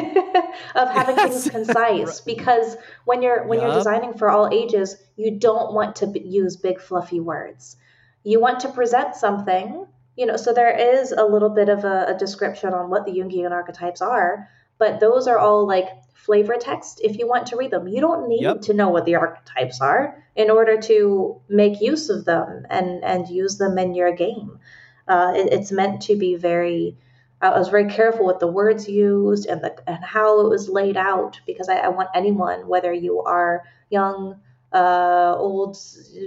of 0.75 0.89
having 0.89 1.17
yes. 1.17 1.49
things 1.49 1.51
concise 1.51 2.21
because 2.21 2.77
when 3.05 3.23
you're 3.23 3.47
when 3.47 3.59
yep. 3.59 3.69
you're 3.69 3.77
designing 3.77 4.15
for 4.15 4.31
all 4.31 4.49
ages, 4.53 4.97
you 5.17 5.39
don't 5.39 5.75
want 5.75 5.97
to 5.97 6.07
b- 6.07 6.23
use 6.25 6.57
big 6.57 6.81
fluffy 6.81 7.21
words. 7.21 7.77
You 8.25 8.41
want 8.41 8.61
to 8.61 8.69
present 8.71 9.15
something, 9.15 9.87
you 10.17 10.27
know, 10.27 10.37
so 10.37 10.53
there 10.53 10.75
is 10.75 11.13
a 11.13 11.25
little 11.25 11.51
bit 11.51 11.69
of 11.69 11.85
a, 11.85 12.07
a 12.09 12.19
description 12.19 12.73
on 12.73 12.91
what 12.91 13.05
the 13.05 13.13
Jungian 13.13 13.53
archetypes 13.53 14.01
are, 14.01 14.49
but 14.79 14.99
those 14.99 15.29
are 15.29 15.39
all 15.39 15.67
like 15.67 15.89
flavor 16.15 16.57
text 16.59 17.01
if 17.05 17.19
you 17.19 17.29
want 17.29 17.47
to 17.47 17.57
read 17.57 17.71
them. 17.71 17.87
You 17.87 18.01
don't 18.01 18.29
need 18.29 18.43
yep. 18.43 18.63
to 18.63 18.75
know 18.75 18.89
what 18.89 19.05
the 19.05 19.15
archetypes 19.15 19.81
are 19.81 20.25
in 20.35 20.51
order 20.51 20.81
to 20.83 21.41
make 21.49 21.81
use 21.81 22.09
of 22.09 22.25
them 22.25 22.67
and, 22.69 23.05
and 23.05 23.29
use 23.29 23.59
them 23.59 23.79
in 23.79 23.95
your 23.95 24.13
game. 24.13 24.59
Uh, 25.07 25.33
it, 25.37 25.53
it's 25.53 25.71
meant 25.71 26.03
to 26.03 26.17
be 26.17 26.35
very. 26.35 26.97
I 27.41 27.51
was 27.51 27.69
very 27.69 27.91
careful 27.91 28.25
with 28.25 28.39
the 28.39 28.47
words 28.47 28.89
used 28.89 29.47
and 29.47 29.61
the 29.61 29.77
and 29.87 30.03
how 30.03 30.41
it 30.41 30.49
was 30.49 30.71
laid 30.71 30.97
out 30.97 31.39
because 31.47 31.69
I, 31.69 31.77
I 31.77 31.89
want 31.89 32.09
anyone, 32.15 32.67
whether 32.67 32.93
you 32.93 33.21
are 33.23 33.63
young, 33.91 34.41
uh, 34.77 35.35
old, 35.39 35.79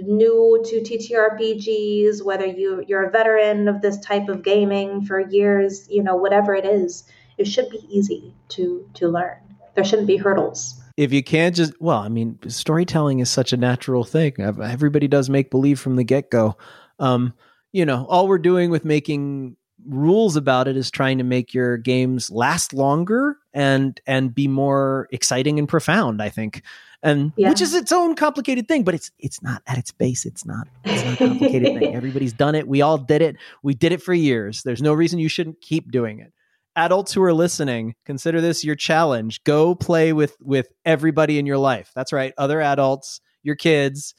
new 0.02 0.60
to 0.68 0.80
TTRPGs, 0.80 2.24
whether 2.24 2.46
you 2.46 2.84
you're 2.88 3.04
a 3.04 3.10
veteran 3.10 3.68
of 3.68 3.80
this 3.80 3.98
type 4.00 4.28
of 4.28 4.42
gaming 4.42 5.04
for 5.04 5.20
years, 5.20 5.86
you 5.88 6.02
know, 6.02 6.16
whatever 6.16 6.54
it 6.54 6.64
is, 6.64 7.04
it 7.38 7.46
should 7.46 7.70
be 7.70 7.86
easy 7.88 8.34
to 8.48 8.84
to 8.94 9.08
learn. 9.08 9.36
There 9.76 9.84
shouldn't 9.84 10.08
be 10.08 10.16
hurdles. 10.16 10.80
if 10.96 11.12
you 11.12 11.22
can't 11.22 11.54
just 11.54 11.72
well 11.80 12.00
i 12.00 12.08
mean 12.08 12.38
storytelling 12.48 13.20
is 13.20 13.30
such 13.30 13.52
a 13.52 13.56
natural 13.56 14.04
thing. 14.04 14.34
Everybody 14.38 15.06
does 15.06 15.30
make 15.30 15.50
believe 15.50 15.78
from 15.78 15.94
the 15.96 16.04
get-go. 16.04 16.56
Um, 16.98 17.32
you 17.72 17.86
know 17.86 18.04
all 18.08 18.26
we're 18.26 18.38
doing 18.38 18.70
with 18.70 18.84
making 18.84 19.56
rules 19.86 20.34
about 20.36 20.66
it 20.68 20.76
is 20.76 20.90
trying 20.90 21.18
to 21.18 21.24
make 21.24 21.54
your 21.54 21.76
games 21.78 22.30
last 22.30 22.74
longer 22.74 23.36
and 23.52 24.00
and 24.06 24.34
be 24.34 24.48
more 24.48 25.08
exciting 25.12 25.58
and 25.58 25.68
profound 25.68 26.22
i 26.22 26.28
think 26.28 26.62
and 27.02 27.32
yeah. 27.36 27.48
which 27.48 27.60
is 27.60 27.74
its 27.74 27.92
own 27.92 28.14
complicated 28.14 28.68
thing 28.68 28.84
but 28.84 28.94
it's 28.94 29.10
it's 29.18 29.42
not 29.42 29.62
at 29.66 29.78
its 29.78 29.90
base 29.90 30.24
it's 30.24 30.44
not 30.44 30.68
it's 30.84 31.04
not 31.04 31.14
a 31.14 31.16
complicated 31.16 31.78
thing 31.78 31.94
everybody's 31.94 32.32
done 32.32 32.54
it 32.54 32.68
we 32.68 32.82
all 32.82 32.98
did 32.98 33.22
it 33.22 33.36
we 33.62 33.74
did 33.74 33.92
it 33.92 34.02
for 34.02 34.14
years 34.14 34.62
there's 34.62 34.82
no 34.82 34.92
reason 34.92 35.18
you 35.18 35.28
shouldn't 35.28 35.60
keep 35.60 35.90
doing 35.90 36.20
it 36.20 36.32
adults 36.76 37.12
who 37.12 37.22
are 37.22 37.32
listening, 37.32 37.94
consider 38.04 38.40
this 38.40 38.64
your 38.64 38.74
challenge. 38.74 39.42
Go 39.44 39.74
play 39.74 40.12
with 40.12 40.36
with 40.40 40.72
everybody 40.84 41.38
in 41.38 41.46
your 41.46 41.58
life. 41.58 41.90
That's 41.94 42.12
right, 42.12 42.32
other 42.38 42.60
adults, 42.60 43.20
your 43.42 43.56
kids. 43.56 44.14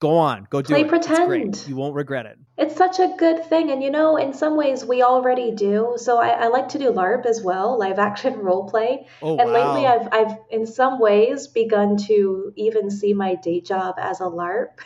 Go 0.00 0.16
on, 0.16 0.46
go 0.48 0.62
do 0.62 0.74
play 0.74 0.82
it. 0.82 0.88
pretend. 0.88 1.64
You 1.66 1.74
won't 1.74 1.94
regret 1.94 2.26
it. 2.26 2.38
It's 2.56 2.76
such 2.76 3.00
a 3.00 3.14
good 3.18 3.44
thing, 3.46 3.70
and 3.70 3.82
you 3.82 3.90
know, 3.90 4.16
in 4.16 4.32
some 4.32 4.56
ways, 4.56 4.84
we 4.84 5.02
already 5.02 5.50
do. 5.50 5.94
So 5.96 6.18
I, 6.18 6.28
I 6.28 6.46
like 6.48 6.68
to 6.70 6.78
do 6.78 6.92
LARP 6.92 7.26
as 7.26 7.42
well, 7.42 7.76
live 7.76 7.98
action 7.98 8.38
role 8.38 8.68
play. 8.68 9.06
Oh, 9.22 9.36
and 9.36 9.50
wow. 9.50 9.74
lately, 9.74 9.86
I've 9.86 10.08
I've 10.12 10.38
in 10.50 10.66
some 10.66 11.00
ways 11.00 11.48
begun 11.48 11.96
to 12.08 12.52
even 12.54 12.90
see 12.90 13.12
my 13.12 13.34
day 13.34 13.60
job 13.60 13.96
as 13.98 14.20
a 14.20 14.24
LARP, 14.24 14.78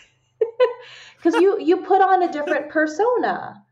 because 1.17 1.35
you 1.39 1.61
you 1.61 1.83
put 1.83 2.01
on 2.01 2.23
a 2.23 2.33
different 2.33 2.71
persona 2.79 3.63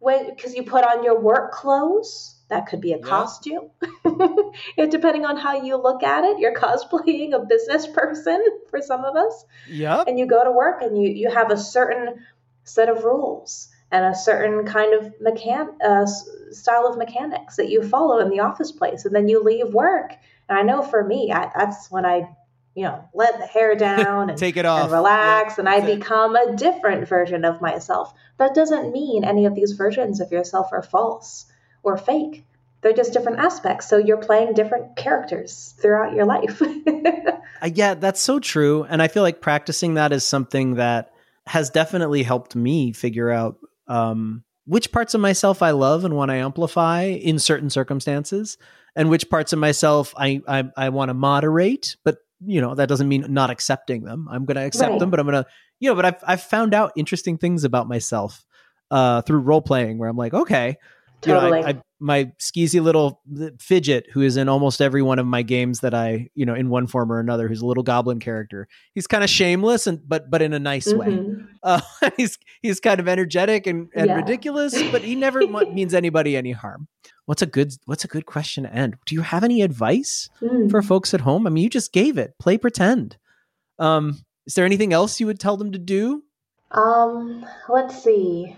when 0.00 0.34
because 0.34 0.54
you 0.54 0.64
put 0.64 0.84
on 0.84 1.02
your 1.02 1.18
work 1.18 1.52
clothes 1.52 2.33
that 2.48 2.66
could 2.66 2.80
be 2.80 2.92
a 2.92 2.98
yeah. 2.98 3.06
costume. 3.06 3.70
depending 4.90 5.24
on 5.24 5.36
how 5.36 5.62
you 5.62 5.76
look 5.76 6.02
at 6.02 6.24
it, 6.24 6.38
you're 6.38 6.54
cosplaying 6.66 7.34
a 7.34 7.44
business 7.44 7.86
person 7.86 8.44
for 8.70 8.80
some 8.80 9.04
of 9.04 9.16
us. 9.16 9.44
Yeah. 9.68 10.04
And 10.06 10.18
you 10.18 10.26
go 10.26 10.44
to 10.44 10.52
work 10.52 10.82
and 10.82 11.00
you 11.00 11.10
you 11.10 11.30
have 11.30 11.50
a 11.50 11.56
certain 11.56 12.24
set 12.64 12.88
of 12.88 13.04
rules 13.04 13.68
and 13.90 14.04
a 14.04 14.14
certain 14.14 14.66
kind 14.66 14.94
of 14.94 15.12
mechan- 15.20 15.80
uh, 15.82 16.06
style 16.50 16.86
of 16.86 16.98
mechanics 16.98 17.56
that 17.56 17.68
you 17.68 17.82
follow 17.82 18.18
in 18.18 18.30
the 18.30 18.40
office 18.40 18.72
place, 18.72 19.04
and 19.04 19.14
then 19.14 19.28
you 19.28 19.42
leave 19.42 19.72
work. 19.72 20.12
And 20.48 20.58
I 20.58 20.62
know 20.62 20.82
for 20.82 21.04
me, 21.04 21.30
I, 21.32 21.50
that's 21.54 21.90
when 21.90 22.04
I, 22.04 22.28
you 22.74 22.84
know, 22.84 23.04
let 23.14 23.38
the 23.38 23.46
hair 23.46 23.74
down 23.76 24.30
and 24.30 24.38
take 24.38 24.56
it 24.56 24.64
off, 24.64 24.84
and 24.84 24.92
relax, 24.92 25.54
yeah, 25.54 25.60
and 25.60 25.68
I 25.68 25.76
it. 25.76 25.98
become 25.98 26.34
a 26.34 26.56
different 26.56 27.08
version 27.08 27.44
of 27.44 27.60
myself. 27.60 28.12
That 28.38 28.54
doesn't 28.54 28.90
mean 28.90 29.22
any 29.22 29.46
of 29.46 29.54
these 29.54 29.72
versions 29.72 30.20
of 30.20 30.32
yourself 30.32 30.72
are 30.72 30.82
false 30.82 31.46
or 31.84 31.96
fake. 31.96 32.44
They're 32.80 32.92
just 32.92 33.12
different 33.12 33.38
aspects. 33.38 33.88
So 33.88 33.96
you're 33.96 34.18
playing 34.18 34.52
different 34.52 34.96
characters 34.96 35.74
throughout 35.80 36.12
your 36.14 36.26
life. 36.26 36.60
uh, 37.62 37.70
yeah, 37.72 37.94
that's 37.94 38.20
so 38.20 38.38
true. 38.38 38.84
And 38.84 39.00
I 39.00 39.08
feel 39.08 39.22
like 39.22 39.40
practicing 39.40 39.94
that 39.94 40.12
is 40.12 40.24
something 40.24 40.74
that 40.74 41.10
has 41.46 41.70
definitely 41.70 42.22
helped 42.22 42.54
me 42.54 42.92
figure 42.92 43.30
out 43.30 43.56
um, 43.88 44.44
which 44.66 44.92
parts 44.92 45.14
of 45.14 45.20
myself 45.20 45.62
I 45.62 45.70
love 45.70 46.04
and 46.04 46.14
want 46.14 46.30
to 46.30 46.36
amplify 46.36 47.04
in 47.04 47.38
certain 47.38 47.70
circumstances, 47.70 48.56
and 48.96 49.10
which 49.10 49.28
parts 49.28 49.52
of 49.52 49.58
myself 49.58 50.14
I 50.16 50.40
I, 50.48 50.64
I 50.76 50.88
want 50.88 51.10
to 51.10 51.14
moderate. 51.14 51.96
But 52.04 52.18
you 52.44 52.60
know 52.60 52.74
that 52.74 52.88
doesn't 52.88 53.08
mean 53.08 53.26
not 53.28 53.50
accepting 53.50 54.04
them. 54.04 54.26
I'm 54.30 54.44
going 54.44 54.56
to 54.56 54.64
accept 54.64 54.90
right. 54.90 55.00
them, 55.00 55.10
but 55.10 55.20
I'm 55.20 55.26
going 55.26 55.44
to 55.44 55.50
you 55.80 55.90
know. 55.90 55.94
But 55.94 56.04
I've 56.06 56.24
I've 56.26 56.42
found 56.42 56.74
out 56.74 56.92
interesting 56.96 57.36
things 57.36 57.64
about 57.64 57.88
myself 57.88 58.44
uh, 58.90 59.22
through 59.22 59.40
role 59.40 59.62
playing 59.62 59.98
where 59.98 60.08
I'm 60.08 60.16
like, 60.16 60.34
okay, 60.34 60.76
Totally. 61.24 61.58
You 61.58 61.64
know, 61.64 61.68
I, 61.68 61.70
I, 61.72 61.82
my 62.00 62.32
skeezy 62.38 62.82
little 62.82 63.22
fidget, 63.58 64.06
who 64.12 64.20
is 64.20 64.36
in 64.36 64.48
almost 64.48 64.80
every 64.80 65.02
one 65.02 65.18
of 65.18 65.26
my 65.26 65.42
games 65.42 65.80
that 65.80 65.94
I, 65.94 66.28
you 66.34 66.44
know, 66.44 66.54
in 66.54 66.68
one 66.68 66.86
form 66.86 67.10
or 67.10 67.18
another, 67.18 67.48
who's 67.48 67.62
a 67.62 67.66
little 67.66 67.82
goblin 67.82 68.20
character. 68.20 68.68
He's 68.94 69.06
kind 69.06 69.24
of 69.24 69.30
shameless 69.30 69.86
and 69.86 70.06
but 70.06 70.30
but 70.30 70.42
in 70.42 70.52
a 70.52 70.58
nice 70.58 70.92
mm-hmm. 70.92 70.98
way. 70.98 71.44
Uh, 71.62 71.80
he's 72.16 72.38
he's 72.62 72.80
kind 72.80 73.00
of 73.00 73.08
energetic 73.08 73.66
and, 73.66 73.88
and 73.94 74.08
yeah. 74.08 74.16
ridiculous, 74.16 74.80
but 74.90 75.02
he 75.02 75.14
never 75.14 75.46
means 75.72 75.94
anybody 75.94 76.36
any 76.36 76.52
harm. 76.52 76.88
What's 77.26 77.42
a 77.42 77.46
good 77.46 77.72
What's 77.86 78.04
a 78.04 78.08
good 78.08 78.26
question 78.26 78.64
to 78.64 78.74
end? 78.74 78.96
Do 79.06 79.14
you 79.14 79.22
have 79.22 79.44
any 79.44 79.62
advice 79.62 80.28
mm. 80.42 80.70
for 80.70 80.82
folks 80.82 81.14
at 81.14 81.22
home? 81.22 81.46
I 81.46 81.50
mean, 81.50 81.64
you 81.64 81.70
just 81.70 81.92
gave 81.92 82.18
it. 82.18 82.34
Play 82.38 82.58
pretend. 82.58 83.16
Um, 83.78 84.24
is 84.46 84.54
there 84.54 84.66
anything 84.66 84.92
else 84.92 85.20
you 85.20 85.26
would 85.26 85.40
tell 85.40 85.56
them 85.56 85.72
to 85.72 85.78
do? 85.78 86.22
Um, 86.70 87.46
let's 87.68 88.02
see. 88.02 88.56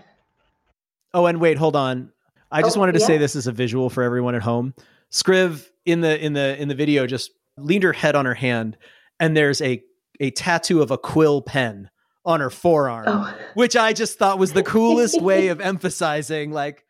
Oh, 1.13 1.25
and 1.25 1.39
wait, 1.39 1.57
hold 1.57 1.75
on. 1.75 2.11
I 2.51 2.61
just 2.61 2.77
oh, 2.77 2.79
wanted 2.79 2.93
to 2.93 2.99
yeah. 2.99 3.07
say 3.07 3.17
this 3.17 3.35
as 3.35 3.47
a 3.47 3.51
visual 3.51 3.89
for 3.89 4.03
everyone 4.03 4.35
at 4.35 4.41
home. 4.41 4.73
Scriv 5.11 5.69
in 5.85 6.01
the 6.01 6.23
in 6.23 6.33
the 6.33 6.59
in 6.61 6.67
the 6.67 6.75
video 6.75 7.07
just 7.07 7.31
leaned 7.57 7.83
her 7.83 7.93
head 7.93 8.15
on 8.15 8.25
her 8.25 8.33
hand, 8.33 8.77
and 9.19 9.35
there's 9.35 9.61
a 9.61 9.83
a 10.19 10.31
tattoo 10.31 10.81
of 10.81 10.91
a 10.91 10.97
quill 10.97 11.41
pen 11.41 11.89
on 12.25 12.39
her 12.39 12.49
forearm, 12.49 13.05
oh. 13.07 13.37
which 13.53 13.75
I 13.75 13.93
just 13.93 14.17
thought 14.17 14.39
was 14.39 14.53
the 14.53 14.63
coolest 14.75 15.21
way 15.21 15.47
of 15.47 15.61
emphasizing 15.61 16.51
like 16.51 16.83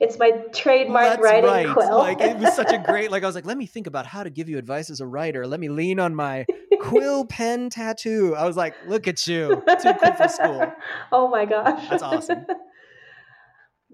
it's 0.00 0.18
my 0.18 0.30
trademark 0.52 1.20
writing 1.20 1.48
right. 1.48 1.68
quill. 1.68 1.98
like 1.98 2.20
it 2.20 2.36
was 2.38 2.54
such 2.54 2.72
a 2.72 2.78
great 2.86 3.10
like 3.10 3.22
I 3.22 3.26
was 3.26 3.34
like, 3.34 3.46
let 3.46 3.56
me 3.56 3.66
think 3.66 3.86
about 3.86 4.06
how 4.06 4.22
to 4.22 4.30
give 4.30 4.48
you 4.48 4.58
advice 4.58 4.90
as 4.90 5.00
a 5.00 5.06
writer. 5.06 5.46
Let 5.46 5.60
me 5.60 5.68
lean 5.68 6.00
on 6.00 6.14
my 6.14 6.44
quill 6.80 7.24
pen 7.28 7.70
tattoo. 7.70 8.34
I 8.34 8.44
was 8.46 8.56
like, 8.56 8.74
look 8.86 9.06
at 9.06 9.26
you. 9.26 9.62
Too 9.80 9.92
cool 9.94 10.12
for 10.14 10.28
school. 10.28 10.72
Oh 11.12 11.28
my 11.28 11.44
gosh. 11.44 11.88
That's 11.88 12.02
awesome 12.02 12.44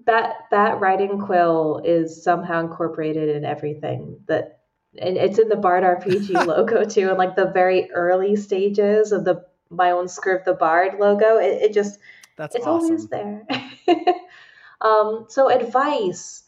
that 0.05 0.35
that 0.51 0.79
writing 0.79 1.19
quill 1.19 1.81
is 1.83 2.23
somehow 2.23 2.61
incorporated 2.61 3.35
in 3.35 3.45
everything 3.45 4.19
that 4.27 4.59
and 4.97 5.17
it's 5.17 5.37
in 5.37 5.49
the 5.49 5.55
Bard 5.55 5.83
RPG 5.83 6.45
logo 6.45 6.83
too, 6.83 7.09
and 7.09 7.17
like 7.17 7.35
the 7.35 7.51
very 7.51 7.91
early 7.91 8.35
stages 8.35 9.11
of 9.11 9.25
the 9.25 9.45
my 9.69 9.91
own 9.91 10.05
Scriv 10.05 10.43
the 10.45 10.53
Bard 10.53 10.99
logo. 10.99 11.37
It, 11.37 11.61
it 11.61 11.73
just 11.73 11.99
that's 12.37 12.55
it's 12.55 12.65
awesome. 12.65 12.85
always 12.85 13.07
there. 13.07 13.45
um, 14.81 15.25
so 15.29 15.49
advice. 15.49 16.43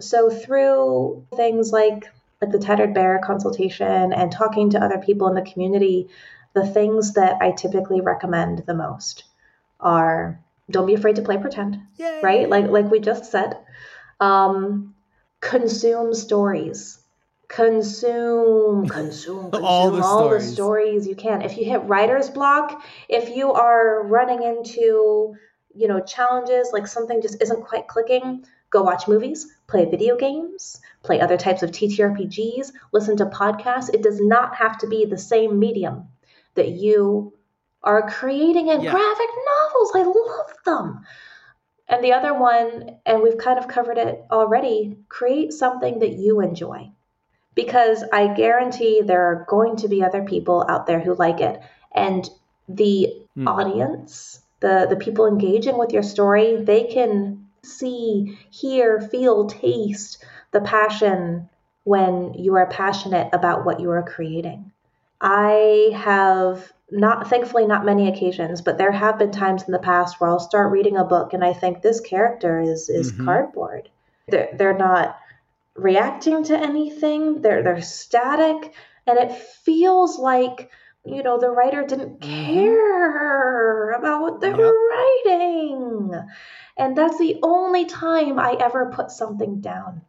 So 0.00 0.30
through 0.30 1.26
things 1.36 1.72
like 1.72 2.04
like 2.40 2.52
the 2.52 2.58
Tattered 2.58 2.94
Bear 2.94 3.20
consultation 3.22 4.12
and 4.12 4.32
talking 4.32 4.70
to 4.70 4.82
other 4.82 4.98
people 4.98 5.28
in 5.28 5.34
the 5.34 5.50
community, 5.50 6.08
the 6.54 6.66
things 6.66 7.14
that 7.14 7.36
I 7.40 7.52
typically 7.52 8.00
recommend 8.00 8.64
the 8.66 8.74
most 8.74 9.24
are 9.78 10.42
don't 10.70 10.86
be 10.86 10.94
afraid 10.94 11.16
to 11.16 11.22
play 11.22 11.36
pretend 11.36 11.78
Yay. 11.96 12.20
right 12.22 12.48
like 12.48 12.66
like 12.68 12.90
we 12.90 13.00
just 13.00 13.30
said 13.30 13.58
um 14.20 14.94
consume 15.40 16.14
stories 16.14 16.98
consume 17.48 18.86
consume, 18.86 19.50
consume 19.50 19.64
all, 19.64 19.90
the, 19.90 20.02
all 20.02 20.28
stories. 20.28 20.46
the 20.46 20.52
stories 20.54 21.06
you 21.06 21.16
can 21.16 21.42
if 21.42 21.56
you 21.56 21.64
hit 21.64 21.82
writer's 21.84 22.30
block 22.30 22.82
if 23.08 23.28
you 23.28 23.52
are 23.52 24.06
running 24.06 24.42
into 24.42 25.34
you 25.74 25.88
know 25.88 26.00
challenges 26.00 26.70
like 26.72 26.86
something 26.86 27.20
just 27.20 27.40
isn't 27.42 27.64
quite 27.64 27.88
clicking 27.88 28.44
go 28.70 28.82
watch 28.82 29.08
movies 29.08 29.48
play 29.66 29.84
video 29.84 30.16
games 30.16 30.80
play 31.02 31.20
other 31.20 31.36
types 31.36 31.62
of 31.62 31.70
ttrpgs 31.70 32.70
listen 32.92 33.16
to 33.16 33.26
podcasts 33.26 33.92
it 33.92 34.02
does 34.02 34.20
not 34.20 34.54
have 34.54 34.78
to 34.78 34.86
be 34.86 35.04
the 35.04 35.18
same 35.18 35.58
medium 35.58 36.08
that 36.54 36.68
you 36.68 37.32
are 37.82 38.08
creating 38.10 38.68
in 38.68 38.82
Yeah. 38.82 38.90
graphic 38.92 39.30
novels. 39.46 39.92
I 39.94 40.02
love 40.02 40.54
them. 40.64 41.04
And 41.88 42.04
the 42.04 42.12
other 42.12 42.34
one, 42.34 42.98
and 43.04 43.22
we've 43.22 43.38
kind 43.38 43.58
of 43.58 43.66
covered 43.68 43.98
it 43.98 44.24
already, 44.30 44.98
create 45.08 45.52
something 45.52 45.98
that 45.98 46.12
you 46.12 46.40
enjoy. 46.40 46.92
Because 47.54 48.04
I 48.12 48.28
guarantee 48.28 49.02
there 49.02 49.22
are 49.22 49.44
going 49.48 49.76
to 49.76 49.88
be 49.88 50.04
other 50.04 50.22
people 50.22 50.64
out 50.68 50.86
there 50.86 51.00
who 51.00 51.14
like 51.14 51.40
it. 51.40 51.60
And 51.92 52.28
the 52.68 53.26
Hmm. 53.34 53.48
audience, 53.48 54.40
the, 54.60 54.86
the 54.88 54.96
people 54.96 55.26
engaging 55.26 55.78
with 55.78 55.92
your 55.92 56.02
story, 56.02 56.56
they 56.56 56.84
can 56.84 57.46
see, 57.62 58.38
hear, 58.50 59.00
feel, 59.00 59.46
taste 59.46 60.24
the 60.52 60.60
passion 60.60 61.48
when 61.84 62.34
you 62.34 62.54
are 62.56 62.66
passionate 62.66 63.30
about 63.32 63.64
what 63.64 63.80
you 63.80 63.90
are 63.90 64.02
creating. 64.02 64.72
I 65.20 65.92
have 65.94 66.72
not 66.90 67.28
thankfully 67.28 67.66
not 67.66 67.84
many 67.84 68.08
occasions, 68.08 68.62
but 68.62 68.78
there 68.78 68.90
have 68.92 69.18
been 69.18 69.30
times 69.30 69.62
in 69.64 69.72
the 69.72 69.78
past 69.78 70.20
where 70.20 70.30
I'll 70.30 70.40
start 70.40 70.72
reading 70.72 70.96
a 70.96 71.04
book 71.04 71.32
and 71.32 71.44
I 71.44 71.52
think 71.52 71.82
this 71.82 72.00
character 72.00 72.60
is 72.60 72.88
is 72.88 73.12
Mhm. 73.12 73.24
cardboard. 73.24 73.88
They're 74.28 74.50
they're 74.54 74.76
not 74.78 75.18
reacting 75.74 76.44
to 76.44 76.58
anything. 76.58 77.42
They're 77.42 77.62
they're 77.62 77.82
static, 77.82 78.74
and 79.06 79.18
it 79.18 79.32
feels 79.32 80.18
like 80.18 80.70
you 81.04 81.22
know 81.22 81.38
the 81.38 81.50
writer 81.50 81.84
didn't 81.84 82.20
Mhm. 82.20 82.22
care 82.22 83.90
about 83.92 84.22
what 84.22 84.40
they 84.40 84.48
Yep. 84.48 84.58
were 84.58 84.88
writing, 84.90 86.14
and 86.76 86.96
that's 86.96 87.18
the 87.18 87.38
only 87.42 87.84
time 87.84 88.38
I 88.38 88.56
ever 88.58 88.90
put 88.90 89.10
something 89.10 89.60
down. 89.60 90.02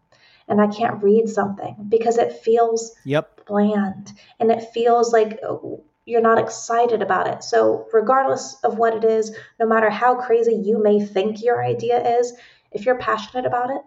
And 0.48 0.60
I 0.60 0.68
can't 0.68 1.02
read 1.04 1.30
something 1.30 1.76
because 1.88 2.18
it 2.18 2.34
feels 2.34 2.94
Yep. 3.06 3.41
Bland 3.52 4.14
and 4.40 4.50
it 4.50 4.72
feels 4.74 5.12
like 5.12 5.40
uh, 5.48 5.58
you're 6.06 6.22
not 6.22 6.40
excited 6.40 7.02
about 7.02 7.28
it. 7.28 7.44
So, 7.44 7.88
regardless 7.94 8.56
of 8.64 8.78
what 8.78 8.96
it 8.96 9.04
is, 9.04 9.36
no 9.60 9.68
matter 9.68 9.90
how 9.90 10.16
crazy 10.16 10.56
you 10.56 10.82
may 10.82 11.06
think 11.06 11.44
your 11.44 11.64
idea 11.64 12.20
is, 12.20 12.34
if 12.72 12.86
you're 12.86 12.98
passionate 12.98 13.46
about 13.46 13.70
it, 13.70 13.82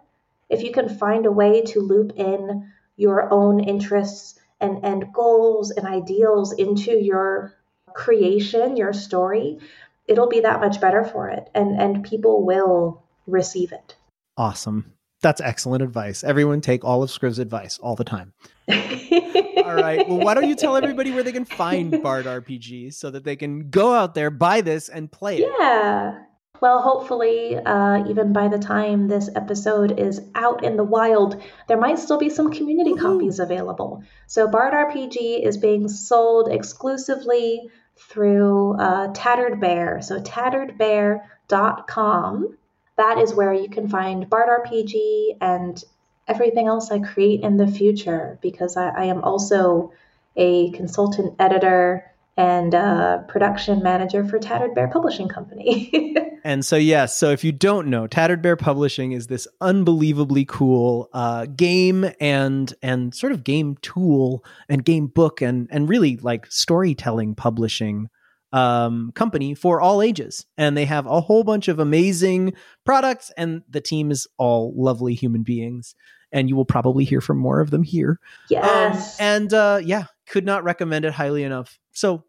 if 0.49 0.62
you 0.62 0.71
can 0.71 0.89
find 0.89 1.27
a 1.27 1.33
way 1.33 1.62
to 1.62 1.81
loop 1.81 2.12
in 2.17 2.71
your 2.97 3.33
own 3.33 3.59
interests 3.61 4.39
and, 4.61 4.85
and 4.85 5.12
goals 5.12 5.71
and 5.71 5.87
ideals 5.87 6.53
into 6.53 6.93
your 6.93 7.55
creation, 7.95 8.77
your 8.77 8.93
story, 8.93 9.59
it'll 10.07 10.29
be 10.29 10.41
that 10.41 10.61
much 10.61 10.81
better 10.81 11.05
for 11.05 11.31
it. 11.31 11.49
And 11.55 11.81
and 11.81 12.05
people 12.05 12.45
will 12.45 13.03
receive 13.27 13.73
it. 13.73 13.97
Awesome. 14.37 14.93
That's 15.25 15.41
excellent 15.41 15.83
advice. 15.83 16.22
Everyone 16.22 16.61
take 16.61 16.85
all 16.85 17.03
of 17.03 17.11
Scriv's 17.11 17.39
advice 17.39 17.79
all 17.79 17.97
the 17.97 18.05
time. 18.05 18.35
all 18.68 19.75
right. 19.75 20.07
Well, 20.07 20.18
why 20.18 20.35
don't 20.35 20.47
you 20.47 20.55
tell 20.55 20.77
everybody 20.77 21.12
where 21.12 21.22
they 21.22 21.33
can 21.33 21.47
find 21.47 22.03
Bard 22.03 22.27
RPG 22.27 22.93
so 22.93 23.11
that 23.11 23.25
they 23.25 23.35
can 23.35 23.70
go 23.70 23.95
out 23.95 24.14
there, 24.14 24.31
buy 24.31 24.61
this, 24.61 24.91
and 24.91 25.11
play 25.11 25.39
it? 25.39 25.51
Yeah. 25.59 26.18
Well, 26.61 26.83
hopefully, 26.83 27.57
uh, 27.57 28.07
even 28.07 28.35
by 28.35 28.49
the 28.49 28.59
time 28.59 29.09
this 29.09 29.31
episode 29.35 29.99
is 29.99 30.20
out 30.35 30.62
in 30.62 30.77
the 30.77 30.85
wild, 30.85 31.43
there 31.68 31.79
might 31.79 31.99
still 31.99 32.18
be 32.18 32.29
some 32.29 32.53
community 32.53 32.93
copies 32.93 33.39
available. 33.39 34.03
So, 34.27 34.47
Bard 34.47 34.75
RPG 34.75 35.43
is 35.43 35.57
being 35.57 35.89
sold 35.89 36.53
exclusively 36.53 37.70
through 37.97 38.75
uh, 38.75 39.11
Tattered 39.14 39.59
Bear. 39.59 40.03
So, 40.03 40.20
tatteredbear.com. 40.20 42.59
That 42.97 43.18
is 43.18 43.34
where 43.34 43.53
you 43.53 43.68
can 43.68 43.88
find 43.88 44.28
Bard 44.28 44.49
RPG 44.49 45.38
and 45.40 45.82
everything 46.28 46.68
else 46.68 46.90
I 46.90 47.01
create 47.01 47.40
in 47.40 47.57
the 47.57 47.66
future 47.66 48.38
because 48.40 48.76
I, 48.76 48.88
I 48.88 49.05
am 49.05 49.22
also 49.22 49.92
a 50.36 50.70
consultant 50.70 51.34
editor 51.38 52.11
and 52.36 52.74
uh, 52.74 53.18
production 53.28 53.82
manager 53.82 54.24
for 54.24 54.38
Tattered 54.38 54.74
Bear 54.74 54.88
Publishing 54.88 55.28
Company. 55.28 56.16
and 56.45 56.64
so, 56.64 56.74
yes, 56.76 57.16
so 57.16 57.30
if 57.30 57.45
you 57.45 57.53
don't 57.53 57.88
know, 57.88 58.09
Tattered 58.09 58.42
Bear 58.42 58.57
Publishing 58.57 59.12
is 59.12 59.28
this 59.28 59.47
unbelievably 59.61 60.45
cool 60.47 61.09
uh, 61.12 61.47
game 61.47 62.11
and 62.20 62.74
and 62.82 63.14
sort 63.14 63.32
of 63.32 63.45
game 63.45 63.76
tool 63.82 64.45
and 64.68 64.84
game 64.84 65.07
book 65.07 65.40
and 65.40 65.68
and 65.70 65.88
really 65.88 66.16
like 66.16 66.47
storytelling 66.51 67.36
publishing 67.36 68.09
um, 68.55 69.11
company 69.16 69.52
for 69.55 69.80
all 69.80 70.00
ages. 70.00 70.46
And 70.57 70.76
they 70.76 70.84
have 70.84 71.07
a 71.07 71.20
whole 71.20 71.42
bunch 71.42 71.66
of 71.66 71.80
amazing 71.80 72.55
products, 72.84 73.32
and 73.36 73.62
the 73.68 73.80
team 73.80 74.12
is 74.12 74.28
all 74.38 74.72
lovely 74.76 75.14
human 75.14 75.42
beings. 75.42 75.96
And 76.30 76.48
you 76.48 76.57
will 76.57 76.64
probably 76.64 77.05
hear 77.05 77.20
from 77.20 77.38
more 77.38 77.61
of 77.61 77.70
them 77.70 77.82
here. 77.82 78.20
Yes. 78.48 79.20
Um, 79.20 79.26
and 79.26 79.55
uh, 79.55 79.80
yeah, 79.84 80.05
could 80.28 80.44
not 80.44 80.64
recommend 80.64 81.05
it 81.05 81.12
highly 81.12 81.42
enough. 81.42 81.78
So 81.92 82.24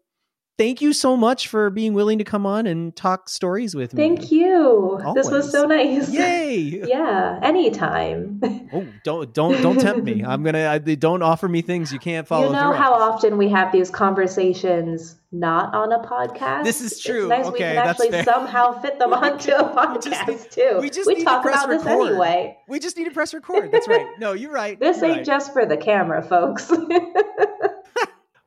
thank 0.58 0.80
you 0.80 0.92
so 0.92 1.16
much 1.16 1.48
for 1.48 1.70
being 1.70 1.94
willing 1.94 2.18
to 2.18 2.24
come 2.24 2.46
on 2.46 2.66
and 2.66 2.94
talk 2.94 3.28
stories 3.28 3.74
with 3.74 3.94
me. 3.94 4.02
Thank 4.02 4.32
you. 4.32 5.00
Always. 5.04 5.14
This 5.14 5.30
was 5.30 5.50
so 5.50 5.66
nice. 5.66 6.10
Yay! 6.10 6.82
yeah, 6.88 7.38
anytime. 7.42 8.40
oh, 8.72 8.86
don't 9.04 9.32
don't 9.32 9.60
don't 9.62 9.80
tempt 9.80 10.04
me. 10.04 10.24
I'm 10.24 10.42
gonna. 10.42 10.68
I, 10.68 10.78
don't 10.78 11.22
offer 11.22 11.48
me 11.48 11.62
things 11.62 11.92
you 11.92 11.98
can't 11.98 12.26
follow. 12.26 12.46
You 12.46 12.52
know 12.52 12.72
how 12.72 12.92
often 12.92 13.36
we 13.36 13.48
have 13.50 13.72
these 13.72 13.90
conversations 13.90 15.16
not 15.32 15.74
on 15.74 15.92
a 15.92 15.98
podcast. 16.00 16.64
This 16.64 16.80
is 16.80 17.00
true. 17.00 17.30
It's 17.30 17.30
nice 17.30 17.46
okay, 17.46 17.52
we 17.52 17.58
can 17.58 17.88
actually 17.88 18.22
somehow 18.22 18.80
fit 18.80 18.98
them 18.98 19.12
onto 19.12 19.52
a 19.52 19.64
podcast 19.64 20.26
we 20.26 20.34
just, 20.34 20.52
too. 20.52 20.78
We 20.80 20.90
just 20.90 21.06
we 21.06 21.22
talk 21.22 21.44
about 21.44 21.68
record. 21.68 21.80
this 21.80 21.86
anyway. 21.86 22.56
We 22.68 22.78
just 22.78 22.96
need 22.96 23.04
to 23.04 23.10
press 23.10 23.34
record. 23.34 23.72
That's 23.72 23.88
right. 23.88 24.06
No, 24.18 24.32
you're 24.32 24.52
right. 24.52 24.78
This 24.78 24.98
you're 24.98 25.06
ain't 25.06 25.16
right. 25.18 25.26
just 25.26 25.52
for 25.52 25.66
the 25.66 25.76
camera, 25.76 26.22
folks. 26.22 26.70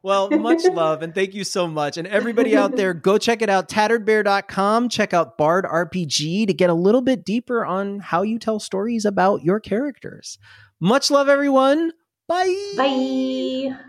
Well, 0.02 0.30
much 0.30 0.64
love 0.72 1.02
and 1.02 1.14
thank 1.14 1.34
you 1.34 1.44
so 1.44 1.68
much. 1.68 1.98
And 1.98 2.08
everybody 2.08 2.56
out 2.56 2.76
there, 2.76 2.94
go 2.94 3.18
check 3.18 3.42
it 3.42 3.50
out, 3.50 3.68
tatteredbear.com. 3.68 4.90
Check 4.90 5.14
out 5.14 5.38
Bard 5.38 5.66
RPG 5.66 6.48
to 6.48 6.54
get 6.54 6.70
a 6.70 6.74
little 6.74 7.02
bit 7.02 7.26
deeper 7.26 7.66
on 7.66 8.00
how 8.00 8.22
you 8.22 8.40
tell 8.40 8.60
stories 8.60 9.06
about 9.06 9.44
your 9.44 9.60
characters. 9.60 10.38
Much 10.80 11.12
love, 11.12 11.28
everyone. 11.28 11.92
Bye. 12.28 12.74
Bye. 12.78 13.80